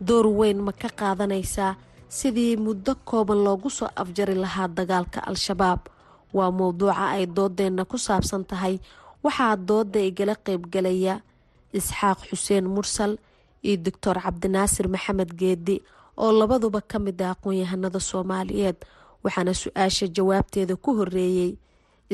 [0.00, 1.76] door weyn ma ka qaadanaysaa
[2.08, 5.80] sidii muddo kooban loogu soo afjari lahaa dagaalka al-shabaab.
[6.34, 8.74] Waa mowduuca ay doodeenna ku saabsan tahay
[9.24, 11.14] waxaa dooda igala qaybgalaya
[11.78, 13.12] isxaaq xuseen mursal
[13.66, 15.76] iyo doctor cabdinaasir maxamed geedi
[16.22, 18.78] oo labaduba ka mid ah aqoon-yahanada soomaaliyeed
[19.24, 21.50] waxaana su'aasha jawaabteeda ku horeeyey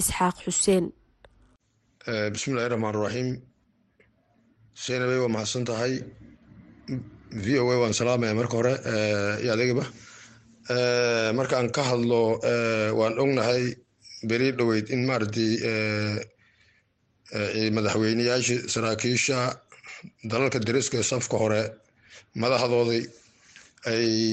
[0.00, 0.84] isxaaq xuseen.
[2.34, 3.28] Bismillahi raxmaan raxiim
[4.82, 5.94] seenabey waa mahadsan tahay.
[7.44, 8.72] V o a waan salaamaya marka hore.
[9.42, 9.84] Iyo adeegaba
[11.38, 12.20] markaan ka hadlo
[12.98, 13.62] waan ognahay
[14.28, 15.50] beri dhoweyd in maaragtay
[17.76, 19.38] madaxweyneyaashii saraakiisha
[20.30, 21.62] dalalka dariska ee safka hore
[22.42, 23.02] madaxdoodii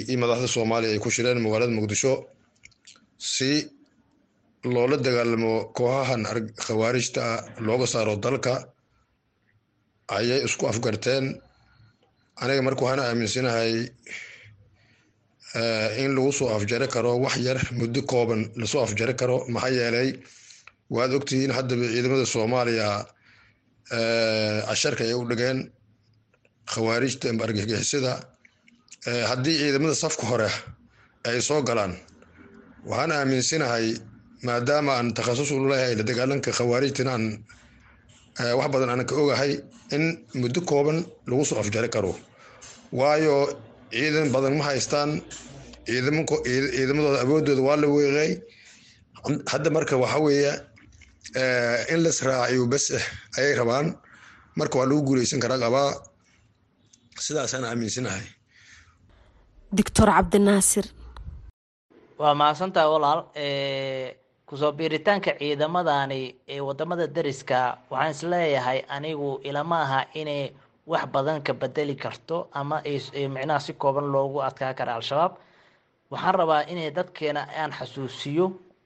[0.10, 2.14] iyo madaxda soomaaliya ay ku shireen magaalada muqdisho
[3.34, 3.50] si
[4.74, 6.22] loola dagaalamo kooxahan
[6.66, 8.54] khawaarijta ah looga saaro dalka
[10.18, 11.26] ayay isku afgarteen.
[12.42, 13.74] Aniga marka waxaan aaminsanahay
[16.04, 20.10] in lagu soo afjari karo wax yar muddo kooban la soo afjari karo maxaa yeelay
[20.96, 22.88] waad ogtihiin haddaba ciidamada soomaaliya
[24.68, 25.60] casharka ay u dhigeen
[26.72, 28.14] khawaarijta amba argagixisada
[29.30, 30.50] haddii ciidamada safka hore
[31.28, 31.94] ay soo galaan
[32.90, 33.88] waxaan aaminsanahay
[34.48, 37.26] maadaama aan takhasus u leeyahay la dagaalanka khawaarijtina aan
[38.60, 39.52] wax badan aan ka ogahay
[39.96, 40.04] in
[40.42, 40.98] muddo kooban
[41.30, 42.12] lagu soo afjari karo.
[43.00, 43.36] Waayo
[43.92, 45.12] ciidan badan ma haystaan
[45.88, 48.32] ciidamadooda awoodooda waa la weeqay
[49.52, 50.54] hadda marka waxa weeye
[51.94, 53.06] in las raaciyo bes eh
[53.38, 53.88] ayay rabaan.
[54.58, 55.92] Marka waa lagu guuleysan karaa qabaa
[57.26, 58.26] sidaasaan aaminsanahay.
[59.78, 60.86] Doctor cabdinaasir
[62.20, 63.22] waa mahadsantaha walaal
[64.48, 66.22] ku soo biiritaanka ciidamadani
[66.54, 70.44] ee waddamada dariska waxaan is leeyahay anigu ilama aha inay
[70.92, 72.82] wax badan ka bedeli karto ama
[73.36, 75.34] micnaha si kooban loogu adkaa kara al-shabaab.
[76.12, 78.46] Waxaan rabaa inay dadkeena aan xasuusiyo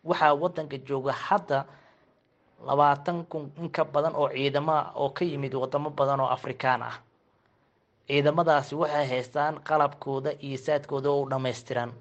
[0.10, 1.60] waxaa wadanka jooga hadda
[2.66, 6.96] labaatan kun in ka badan oo ciidamo oo ka yimid wadamo badan oo afrikaan ah.
[8.08, 11.92] Ciidamadaasi waxay haystaan qalabkooda iyo saadkooda oo u dhammaystiran.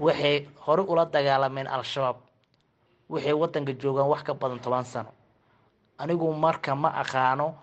[0.00, 2.16] Waxay hore ula dagaalameen al-shabaab.
[3.08, 5.10] Waxay wadanka joogaan wax ka badan toban sano.
[5.98, 7.54] Anigu marka ma aqaano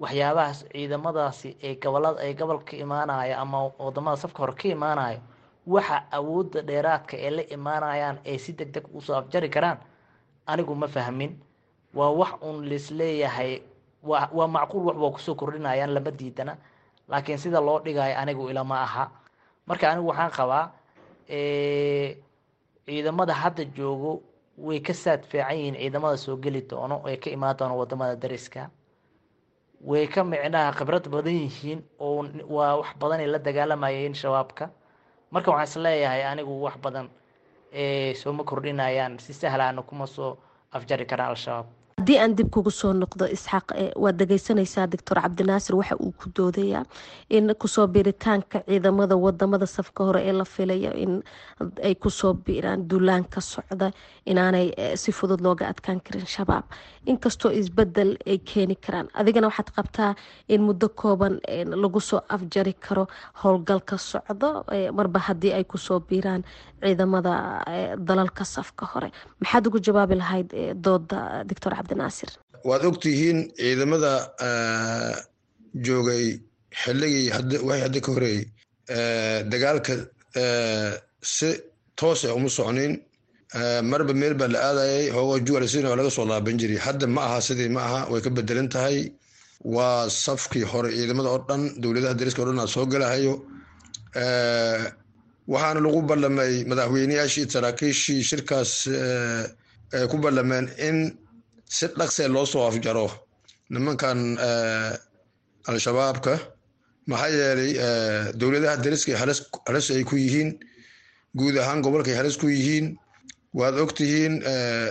[0.00, 5.20] waxyaabahaas ciidamadaasi ee gobollada ay gobolka imaanaya ama waddamada safka hore ka imaanayo
[5.66, 9.78] waxa awoodda dheeraadka ee la imaanayaan ay si deg deg u soo afjari karaan
[10.52, 11.32] anigu ma fahmin.
[11.94, 13.62] Waa wax uun laisleeyahay
[14.02, 16.56] waa macquul wax waa ku soo kordhinayaan lama diidana.
[17.08, 19.10] Laakiin sida loo dhigayo anigu ilama aha.
[19.66, 20.64] Marka anigu waxaan qabaa
[22.86, 24.22] ciidamada hadda joogo
[24.58, 28.70] way ka saad fiican yihiin ciidamada soo geli doono ee ka imaan doono waddamada dariska.
[29.80, 34.70] Way ka micnaha khibrad badan yihiin oo waa wax badanay la dagaalamayeen shabaabka.
[35.30, 37.08] Marka waxaan is leeyahay anigu wax badan
[38.22, 39.18] sooma kordhinayaan?
[39.18, 40.38] Si sahlaana kuma soo
[40.72, 41.66] afjari karaan al-shabaab
[42.00, 43.72] haddii aan dib kugu soo noqdo isxaaq
[44.02, 46.84] waad dhegeysanaysaa doctor cabdinaasir waxa uu ku doodayaa
[47.28, 51.22] in ku soo biiritaanka ciidamada waddamada safka hore ee la filayo in
[51.84, 53.90] ay ku soo biiraan duulaan ka socda
[54.26, 56.64] inaanay si fudud looga adkaan karin shabaab.
[57.06, 59.08] Inkastoo isbeddel ay keeni karaan.
[59.20, 60.14] Adigana waxaad qabtaa
[60.48, 61.34] in muddo kooban
[61.82, 63.06] lagu soo afjari karo
[63.42, 64.64] howlgalka socdo
[64.98, 66.42] marba haddii ay ku soo biiraan
[66.82, 67.32] ciidamada
[68.08, 69.08] dalalka safka hore.
[69.40, 70.48] Maxaad ugu jawaabi lahayd
[70.84, 72.30] dooda doctor cabdinaasir
[72.68, 74.12] waad ogtihiin ciidamada
[75.86, 76.24] joogay
[76.82, 77.26] xilligii
[77.68, 78.44] waxay hadda ka horeeyey
[79.52, 79.94] dagaalka
[81.34, 81.48] si
[81.98, 82.92] toos ah uma socnin
[83.90, 86.78] marba meel baa la aadayay hoogo jualsin oo laga soo laaban jiray.
[86.86, 88.98] Hadda ma aha sidii ma aha way ka bedelan tahay.
[89.74, 93.34] Waa safkii hore ciidamada oo dhan dowladaha dariska o dhan aa soo galahayo.
[95.52, 98.72] Waxaana lagu ballamay madaxweyneyaashii saraakiishii shirkaas
[99.96, 100.96] ay ku ballameen in
[101.76, 103.06] si dhaqsee loo soo afjaro
[103.72, 104.18] nimankan
[105.70, 106.32] al-shabaabka
[107.10, 107.72] maxaa yeelay
[108.40, 109.12] dowladaha dariska
[109.68, 110.50] halis ay ku yihiin
[111.38, 112.86] guud ahaan gobolkay halis ku yihiin
[113.58, 114.34] waad ogtihiin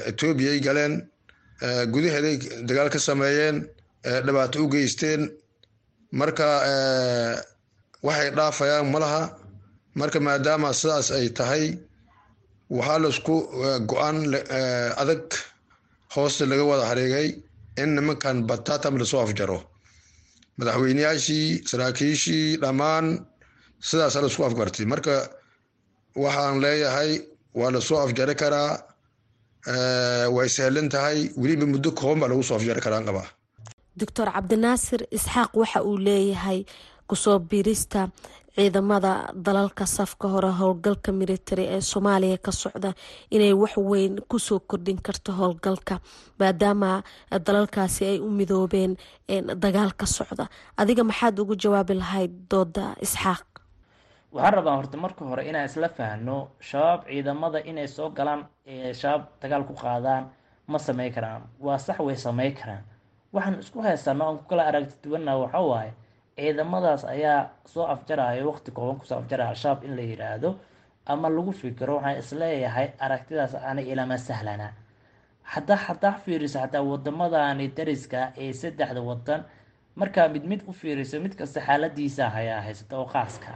[0.10, 0.94] etoobiyay galeen
[1.94, 2.36] gudaheeday
[2.68, 3.56] dagaal ka sameeyeen
[4.26, 5.22] dhibaato u geysteen.
[6.20, 6.48] Marka
[8.08, 9.22] waxay dhaafayaan malaha
[10.00, 11.66] marka maadaama sidaas ay tahay
[12.78, 13.36] waxaa la isku
[13.90, 14.18] go'aan
[15.02, 15.24] adag
[16.16, 17.28] hoosta laga wada hareegay
[17.82, 19.60] in nimankan batatam la soo afjaro.
[20.60, 23.06] Madaxweyneyaashii saraakiishii dhammaan
[23.88, 24.86] sidaasa la isku afgartay.
[24.92, 25.16] Marka
[26.24, 27.12] waxaan leeyahay
[27.60, 28.72] waa la soo afjari karaa
[30.36, 33.28] way sahlan tahay weliba muddo kooban baa lagu soo afjari karaan qabaa.
[34.00, 36.60] Doctor cabdinaasir isxaaq waxa uu leeyahay
[37.08, 38.02] ku soo biirista
[38.56, 42.92] ciidamada dalalka safka hore howlgalka military ee soomaaliya ka socda
[43.36, 45.96] inay wax weyn ku soo kordhin karto howlgalka
[46.40, 47.04] maadaama
[47.48, 48.98] dalalkaasi ay u midoobeen
[49.64, 50.46] dagaalka socda.
[50.78, 53.46] Adiga maxaad ugu jawaabi lahayd dooda isxaaq?
[54.34, 56.38] Waxaan rabaa horta marka hore inaan isla fahno
[56.70, 58.42] shabaab ciidamada inay soo galaan
[59.02, 60.24] shabaab dagaal ku qaadaan
[60.68, 61.42] ma samey karaan.
[61.60, 62.84] Waa sax way samey karaan.
[63.34, 65.92] Waxaan isku haysano aan ku kala aragti duwana waxa waaye
[66.40, 70.50] ciidamadaas ayaa soo afjaraya waqti kooban ku soo afjaraya al-shabaab in la yidhaahdo
[71.06, 74.68] ama lagu fikiro waxaan is leeyahay aragtidaas ana ilama sahlana.
[75.44, 79.42] Haddaa haddaa fiiriso xataa wadamadani dariska ee saddexda wadan
[79.96, 83.52] markaa mid mid u fiiriso mid kasta xaaladiisa hayaa haysata oo qaaska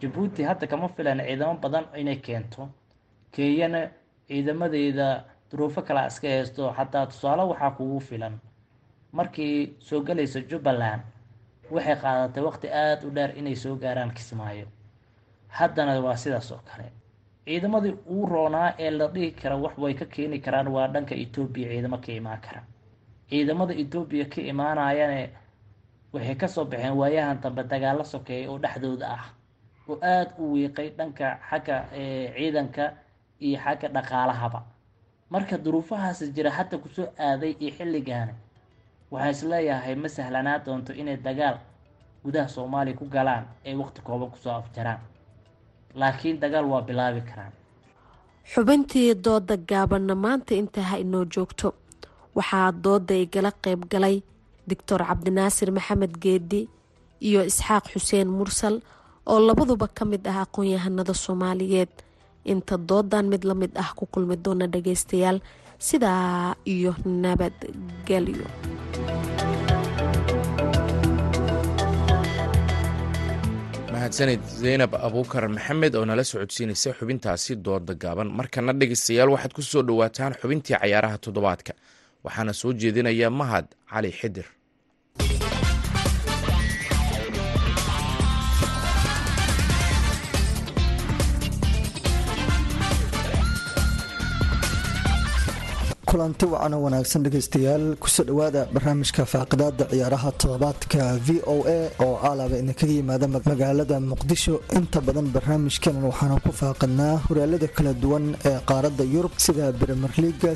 [0.00, 2.68] jabuuti hadda kama filan ciidamo badan inay keento.
[3.34, 3.80] Kenyana
[4.28, 8.34] ciidamadeeda duruufo kala iska haysto xataa tusaale waxaa kugu filan.
[9.12, 11.02] Markii soo galaysa jubbaland
[11.74, 14.66] waxay qaadatay waqti aada u dheer inay soo gaaraan kismaayo.
[15.58, 16.88] Haddana waa sidaas oo kale.
[17.46, 21.68] Ciidamadii uu roonaa ee la dhihi kara wax way ka keeni karaan waa dhanka etoobiya
[21.72, 22.62] ciidamo ka imaan kara.
[23.30, 25.30] Ciidamada etoobiya ka imaanayane
[26.12, 29.24] waxay ka soo baxeen waayahan dambe dagaalo sokeeya oo dhexdooda ah
[29.88, 31.76] oo aada u wiiqay dhanka xagga
[32.36, 32.84] ciidanka
[33.40, 34.60] iyo xagga dhaqaalahaba.
[35.32, 38.32] Marka duruufahaasi jira hadda ku soo aaday iyo xilligaani
[39.12, 41.56] waxaan is leeyahay ma sahlanaa doonto inay dagaal
[42.24, 45.00] gudaha soomaaliya ku galaan ay waqti kooban ku soo afjaraan.
[46.00, 47.52] Laakiin dagaal waa bilaabi karaan.
[48.52, 51.68] Xubintii dooda gaabanna maanta intaa ha inoo joogto.
[52.36, 54.16] Waxaa dooda igala qeyb galay
[54.68, 56.60] doctor cabdinaasir maxamed geedi
[57.28, 58.76] iyo isxaaq xuseen mursal
[59.30, 61.92] oo labaduba ka mid ah aqoon-yahanada soomaaliyeed.
[62.52, 65.38] Inta doodan mid la mid ah ku kulmi doona dhageystayaal
[65.78, 66.92] sidaa iyo
[67.22, 68.46] nabadgelyo
[73.92, 78.28] mahadsanid zaynab abuukar maxamed oo nala socodsiinaysa xubintaasi dooda gaaban.
[78.38, 81.72] Markana dhegeystayaal waxaad ku soo dhowaataan xubintii cayaaraha toddobaadka.
[82.24, 84.46] Waxaana soo jeedinaya mahad cali xidir
[96.12, 101.78] kulanti wacan oo wanaagsan dhegaystayaal ku soo dhowaada barnaamijka faaqidaada ciyaaraha toddobaadka v o a
[102.04, 104.54] oo aalaba idinkaga yimaada magaalada muqdisho.
[104.78, 110.50] Inta badan barnaamijkanan waxaanu ku faaqidnaa horaalada kala duwan ee qaaradda yurub sida brimer liga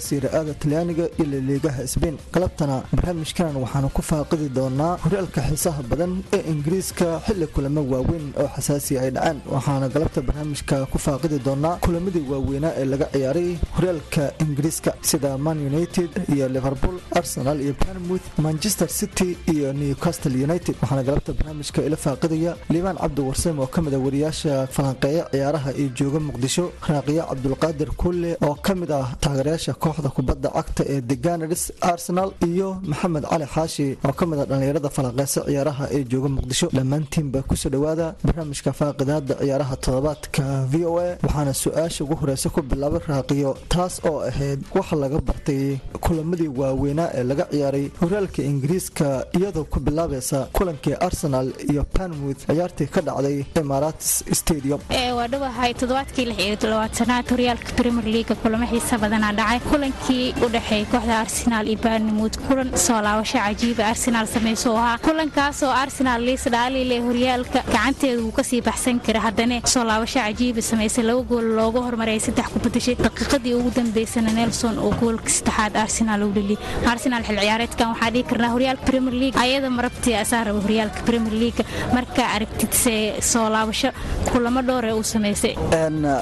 [0.62, 7.06] talyaaniga iyo laliigaha sbain galabtana barnaamijkanan waxaanu ku faaqidi doonaa horaalka xiisaha badan ee ingiriiska
[7.26, 9.38] xilli kulamo waaweyn oo xasaasi ay dhacaan.
[9.54, 15.58] Waxaana galabta barnaamijka ku faaqidi doonaa kulamadii waaweynaa ee laga ciyaaray horaalka ingiriiska sida man
[15.70, 20.74] united iyo liverpool arsenal iyo barmouth manchester city iyo newcastle united.
[20.82, 25.70] Waxaana galabta barnaamijka ila faaqidaya liibaan cabdi warsam oo ka mid a wariyaasha falanqeeya ciyaaraha
[25.80, 31.00] iyo jooga muqdisho raaqiya cabdulqaadir kulle oo ka mid ah taageerayaasha kooxda kubadda cagta ee
[31.10, 36.28] deganars arsenal iyo maxamed cali xaashi oo ka mid ah dhallinyarada falanqeysa ciyaaraha ee jooga
[36.36, 36.66] muqdisho.
[36.78, 42.48] Dhammaantiinba ku soo dhowaada barnaamijka faaqidaada ciyaaraha toddobaadka v o a waxaana su'aasha ugu horeysa
[42.54, 48.42] ku bilaabay raaqiyo taas oo ahayd waxa laga laabtay kulamadii waaweynaa ee laga ciyaaray horyaalka
[48.42, 49.06] ingiriiska
[49.38, 54.80] iyadoo ku bilaabaysa kulankii arsenal iyo banmouth ciyaartii ka dhacday emarates stadium.
[55.16, 59.60] Waa dhawahay toddobaadkii lix iyo toddobaatanaad horyaalka premier leaga kulamo xiisa badanaa dhacay.
[59.70, 65.70] Kulankii u dhexeeyay kooxda arsenal iyo banmouth kulan soo laabasho cajiiba arsenal samayso ahaa kulankaasoo
[65.84, 71.04] arsenal liis dhaalile horyaalka gacanteeda wuu ka sii baxsan kara haddana soo laabasho cajiiba samaysay
[71.04, 76.22] laba gool looga hormaray saddex ku badashay daqiiqadii ugu dambeysana nelson oo goolka saddexaad arsenal
[76.26, 76.58] u dhaliyay
[76.92, 79.36] arsenal xil ciyaareedkan waxaa dhihi karnaa horyaalka premier league.
[79.44, 81.62] Ayada marabtii asaa raba horyaalka premier league.
[81.96, 82.94] Markaa aragtid se
[83.32, 83.90] soo laabasho
[84.32, 85.54] kulamo dhowr ee uu samaysay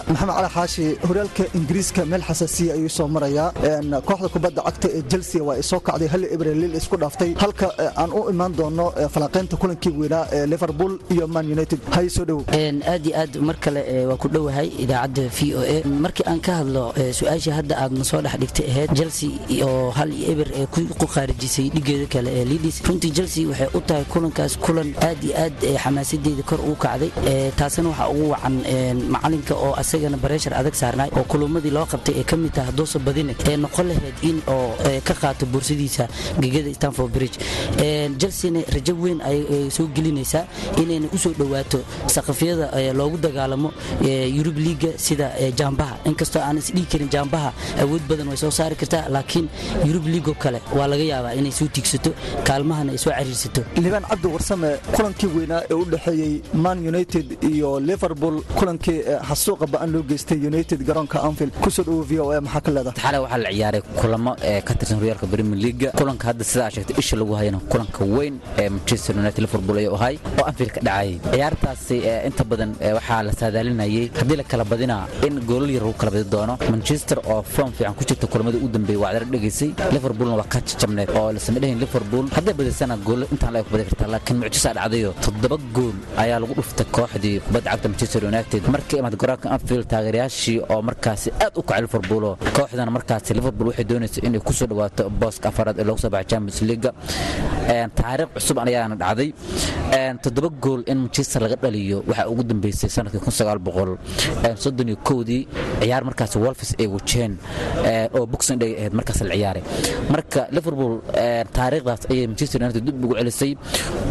[0.08, 3.48] maxamed cali xaashi horyaalka ingiriiska meel xasaasiya ayuu soo marayaa.
[4.08, 7.30] Kooxda kubadda cagta ee chelsea waa ay soo kacday hal ebrelil isku dhaaftay.
[7.44, 7.68] Halka
[8.02, 11.80] aan u imaan doono falanqaynta kulankii weynaa ee liverpool iyo man united.
[11.96, 12.40] Hay soo dhow.
[12.92, 13.80] Aad iyo aad mar kale
[14.10, 15.76] waa ku dhowahay idaacadda v o a.
[16.04, 16.84] Markii aan ka hadlo
[17.18, 19.30] su'aashii hadda aad na soo dhex dhigtay ahayd chelsea
[19.66, 20.66] oo hal iyo eber ee
[21.00, 25.34] ku khaarijisay dhigeeda kale ee lidis runtii chelsea waxay u tahay kulankaas kulan aad iyo
[25.44, 27.10] aad xamaasadeeda kor ugu kacday
[27.56, 28.54] taasina waxaa ugu wacan
[29.14, 32.98] macalinka oo asagana bareshar adag saarnaay oo kulumadii loo qabtay ee ka mid taha doosa
[32.98, 34.76] badine ee noqon lahayd in oo
[35.08, 36.08] ka qaato boorsadiisa
[36.40, 37.38] gegada stanford bridge.
[38.20, 40.44] Chelseana rajo weyn ayay soo gelinaysaa
[40.82, 43.72] inayna u soo dhowaato saqafyada loogu dagaalamo
[44.36, 45.96] yurub liiga sida jaambaha.
[46.04, 49.46] Inkastoo aan isdhigi karin jaambaha awood badan way soo saari kartaa laakiin
[49.88, 52.10] yurub liigoo kale waa laga yaabaa inay soo tiigsato
[52.48, 57.70] kaalmahana ay soo cariirsato libaan cabdi warsame kulankii weynaa ee u dhexeeyey man united iyo
[57.90, 58.98] liverpool kulankii
[59.28, 61.52] xasuuqa ba'an loo geystay united garoonka anfield.
[61.64, 63.00] Kusoo dhowo v o a maxaa ka leedahay?
[63.04, 66.96] Xalay waxaa la ciyaaray kulamo ee ka tirsan horyaalka premier leaga kulanka hadda sidaa sheegtay
[67.02, 71.14] isha lagu hayana kulanka weyn ee manchester united liverpool ayuu ahay oo anfield ka dhacayay
[71.34, 71.96] ciyaartaasi
[72.28, 74.04] inta badan waxaa la saadaalinayay.
[74.20, 77.94] Haddii la kala badinaa in goolal yar lagu kala badi doono manchester oo form fiican
[77.98, 79.70] ku jirta kulamada u dambeeyay waa cadar dhegaysay.
[79.94, 82.24] Liverpoolna waa ka jajabneed oo lasama dhahayn liverpool.
[82.36, 86.86] Hadday badisana goolal intaan la badi kartaa laakiin mucjisaa dhacdayo toddoba gool ayaa lagu dhuftay
[86.96, 88.62] kooxdii kubadda cagta manchester united.
[88.74, 93.68] Markii imaad garoonka anfield taageerayaashii oo markaasi aad u kacay liverpool oo kooxdana markaasi liverpool
[93.70, 96.90] waxay doonaysa inay ku dhawaato booska afaraad ee loogu soo baxay champions league
[97.98, 99.30] taariikh cusub ayaana dhacday.
[100.22, 103.96] Toddoba gool in manchester laga dhaliyo waxaa ugu dambeysay sannadkii kun sagaal boqol.
[104.56, 105.46] Soddon iyo kowdii
[105.80, 107.32] ciyaar markaasi wolfis ay wajeen
[108.16, 109.62] oo boxing day ahayd markaas la ciyaaray
[110.14, 110.94] marka liverpool
[111.58, 113.52] taariikhdaas ayay manchester united dib ugu celisay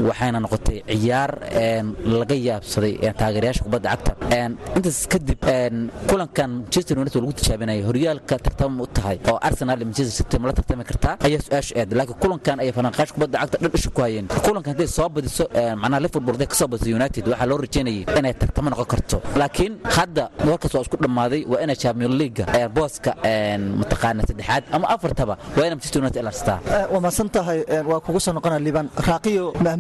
[0.08, 1.32] waxayna noqotay ciyaar
[2.22, 4.12] laga yaabsaday taageerayaasha kubadda cagta.
[4.78, 5.40] Intaas kadib
[6.10, 10.84] kulankan manchester united lagu tijaabinaya horyaalka tartama u tahay oo arsenal manchester city ma tartami
[10.90, 11.90] kartaa ayaa su'aasha eed.
[11.98, 15.46] Laakiin kulankan ayay falanqaasha kubadda cagta dhan isha ku hayeen kulankan hadday soo badiso
[15.82, 19.18] macnaha liverpool hadday ka soo badiso united waxaa loo rajeynayay inay tartamo noqon karto.
[19.42, 22.46] Laakiin hadda warkaas waa isku dhammaaday waa inay champion leaga
[22.78, 23.12] booska
[23.82, 26.58] mataqaana saddexaad ama afartaba waa inay manchester united ilarstaa
[26.94, 27.60] waa mahadsan tahay
[27.92, 29.72] waa kugu soo noqonaa liibaan raaqiyo ma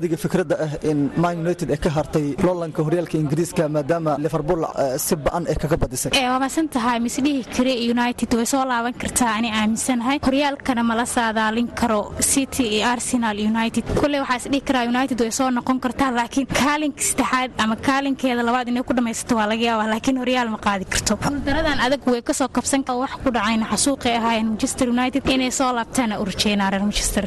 [0.00, 4.60] adiga fikradda ah in man united ay ka hartay loolanka horyaalka ingiriiska maadaama liverpool
[5.06, 6.10] si ba'an ay kaga badisay.
[6.32, 9.30] Waa mahadsan tahay misdhihi kare united way soo laaban kartaa?
[9.38, 10.16] Ani aaminsanahay.
[10.28, 12.00] Horyaalkana mala saadaalin karo
[12.32, 13.84] city iyo arsenal united.
[14.00, 18.68] Kulley waxaa isdhihi karaa united way soo noqon kartaa laakiin kaalinka saddexaad ama kaalinkeeda labaad
[18.72, 21.14] inay ku dhammaysato waa laga yaabaa laakiin horyaal ma qaadi karto.
[21.48, 23.64] Daradan adag way ka soo kabsan wax ku dhacayna
[24.00, 27.24] xasuuqay ahaayeen manchester united inay soo laabtaana u reer manchester.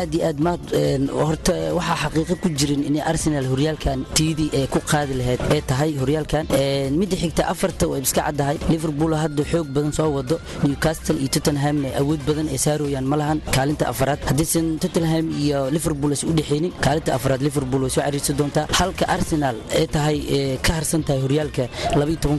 [0.00, 0.62] Aad iyo aad maad
[1.20, 5.90] horta waxaa xaqiiqo ku jirin inay arsenal horyaalkan tiidii ee ku qaadi lahayd ee tahay
[6.02, 6.44] horyaalkan.
[7.00, 8.56] Midda xigta afarta way iska caddahay.
[8.72, 10.36] Liverpool hadda xoog badan soo wado.
[10.64, 13.38] Newcastle iyo tottenhamna awood badan ay saarooyaan ma lahan.
[13.56, 18.36] Kaalinta afaraad haddiisan tottenham iyo liverpool is u dhexeynin kaalinta afaraad liverpool way soo cariirsan
[18.40, 18.66] doontaa.
[18.80, 20.16] Halka arsenal ee tahay
[20.66, 21.64] ka harsan tahay horyaalka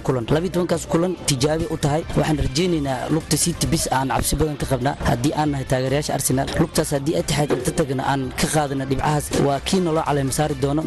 [0.06, 0.26] kulan.
[0.72, 2.02] Kaas kulan tijaabi u tahay.
[2.18, 4.95] Waxaan rajaynaynaa lugta city bis aan cabsi badan ka qabnaa.
[5.09, 9.59] Haddii aan nahay taageerayaasha arsenal lugtaas haddii atixaad inta tagna aan ka qaadana dhibcahaas waa
[9.67, 10.82] kii naloo caleema saari doono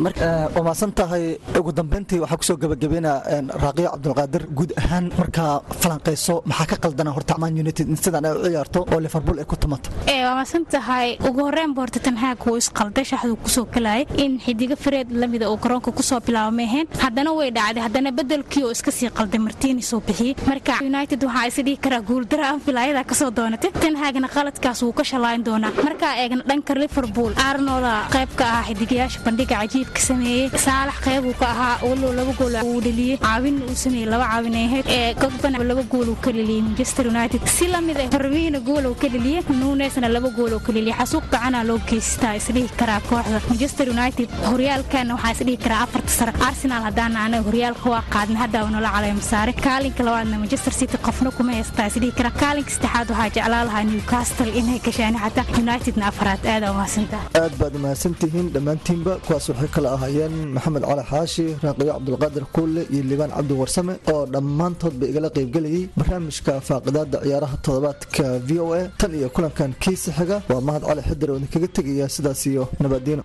[0.67, 1.25] waa tahay
[1.59, 3.17] ugu dambeyntii waxaa ku soo gabagabeynaa
[3.65, 8.33] raaqiyo cabdulqaadir guud ahaan markaa falanqayso maxaa ka qaldana horta man united in sidaan ay
[8.39, 9.89] u ciyaarto oo liverpool ay ku tumato?
[10.09, 15.09] Waa tahay ugu horreynba horta tanhaag wuu isqalday shaxduu ku soo galayay in xidigo fareed
[15.23, 19.11] lamida uu garoonka ku soo bilaabo meeheen haddana way dhacday haddana bedelkii oo iska sii
[19.19, 20.35] qalday martiini soo bixiyey.
[20.51, 22.45] Marka united waxaa is dhihi karaa guuldara
[22.75, 25.71] anfil ayadaa ka soo doonatay tanhaagna qaladkaas wuu ka shalaayn doonaa.
[25.87, 31.47] Markaa eegna dhanka liverpool arnolda qayb ka ahaa xidigayaasha bandhiga cajiibka sameeyey saalax qaybuu ka
[31.55, 35.59] ahaa walow laba gool uu dheliyey caawin uu sameeyey laba caawin ay ahayd ee gogbana
[35.71, 37.41] laba gool uu ka dheliyey manchester united.
[37.57, 40.97] Si la mid ah hormihiina gool uu ka dheliyey nuunesna laba gool uu ka dheliyey
[41.01, 43.41] xasuuq gacanaa loo geystaa isdhihi karaa kooxda.
[43.51, 46.33] Manchester united horyaalkana waxaa isdhihi karaa afarta sare.
[46.49, 51.31] Arsenal haddaana anaga horyaalka waa qaadna haddaa nala caleema saare kaalinka labaadna manchester city qofna
[51.39, 52.35] kuma heystaa isdhihi karaa
[52.65, 57.75] wareeg saddexaad waxaa jeclaa lahaa newcastle inay gashaan xataa unitedna afaraad aada umahadsantaha aad baad
[57.85, 63.55] mahadsantihiin dhammaantiinba kuwaas waxay kala ahaayeen maxamed cali xaashi raaqiyo cabdulqaadir kuulle iyo liibaan cabdi
[63.63, 68.81] warsame oo dhammaantoodba igala qaybgelayay barnaamijka faaqidaada ciyaaraha toddobaadka v o a.
[69.01, 73.23] Tan iyo kulankan kiisa xiga waa mahad cali xidir oo idinkaga tegaya sidaas iyo nabadiino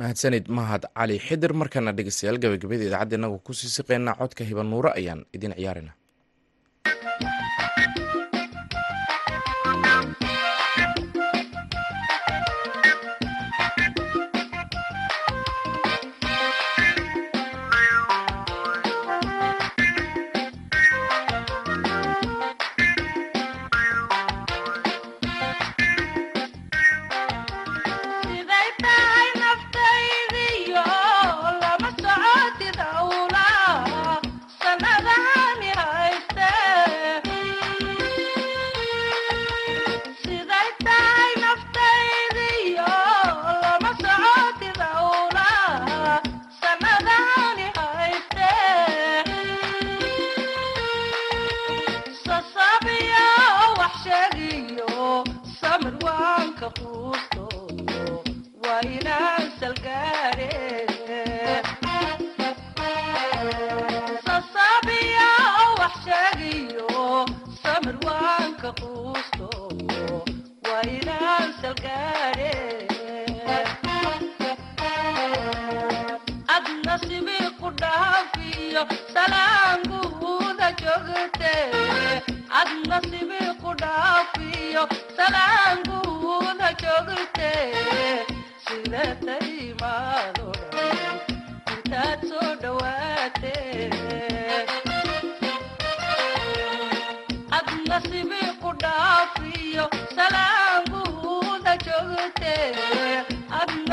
[0.00, 4.90] mahadsanid mahad cali xidir markana dhegeystayaal gabagabada idaacadda inagu ku sii siqeynaa codka hiban nuure
[4.98, 5.92] ayaan idin ciyaarina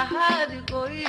[0.00, 1.04] ahad goy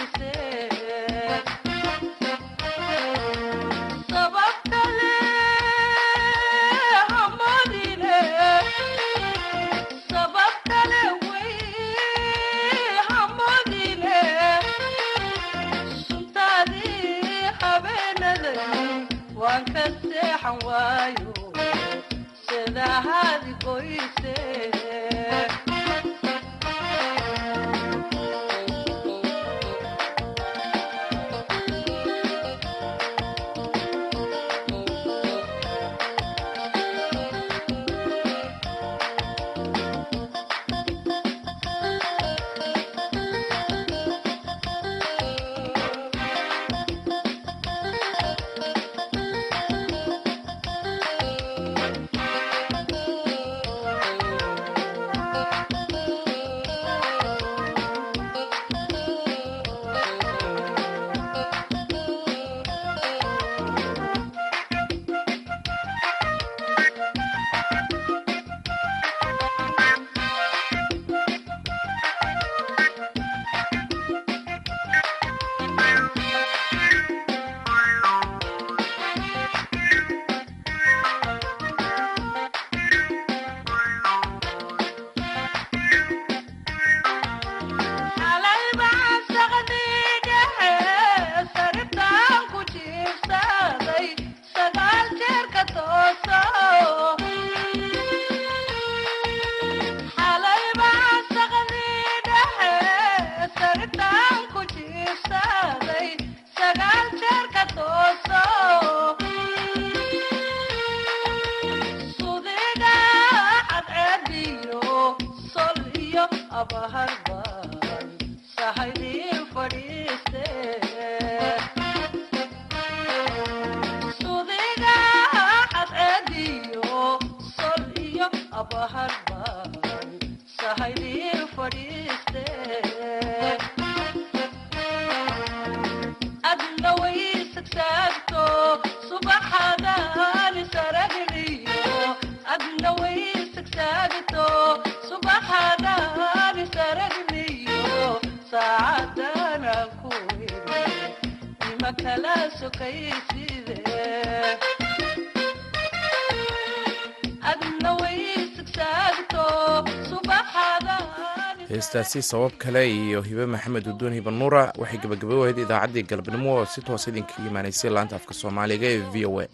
[162.01, 166.81] heestaasi sabab kale iyo hibe maxamed uduun hiba nuura waxay gabagabowahayd idaacaddii galabnimo oo si
[166.81, 169.45] toos idinkaga imaanaysay laanta afka soomaaliga ee v o a.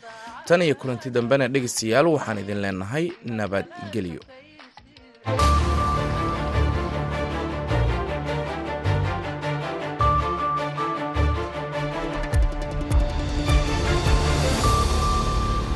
[0.47, 4.21] Tan iyo kulanti dambena dhegeystayaal waxaan idin leenahay nabadgelyo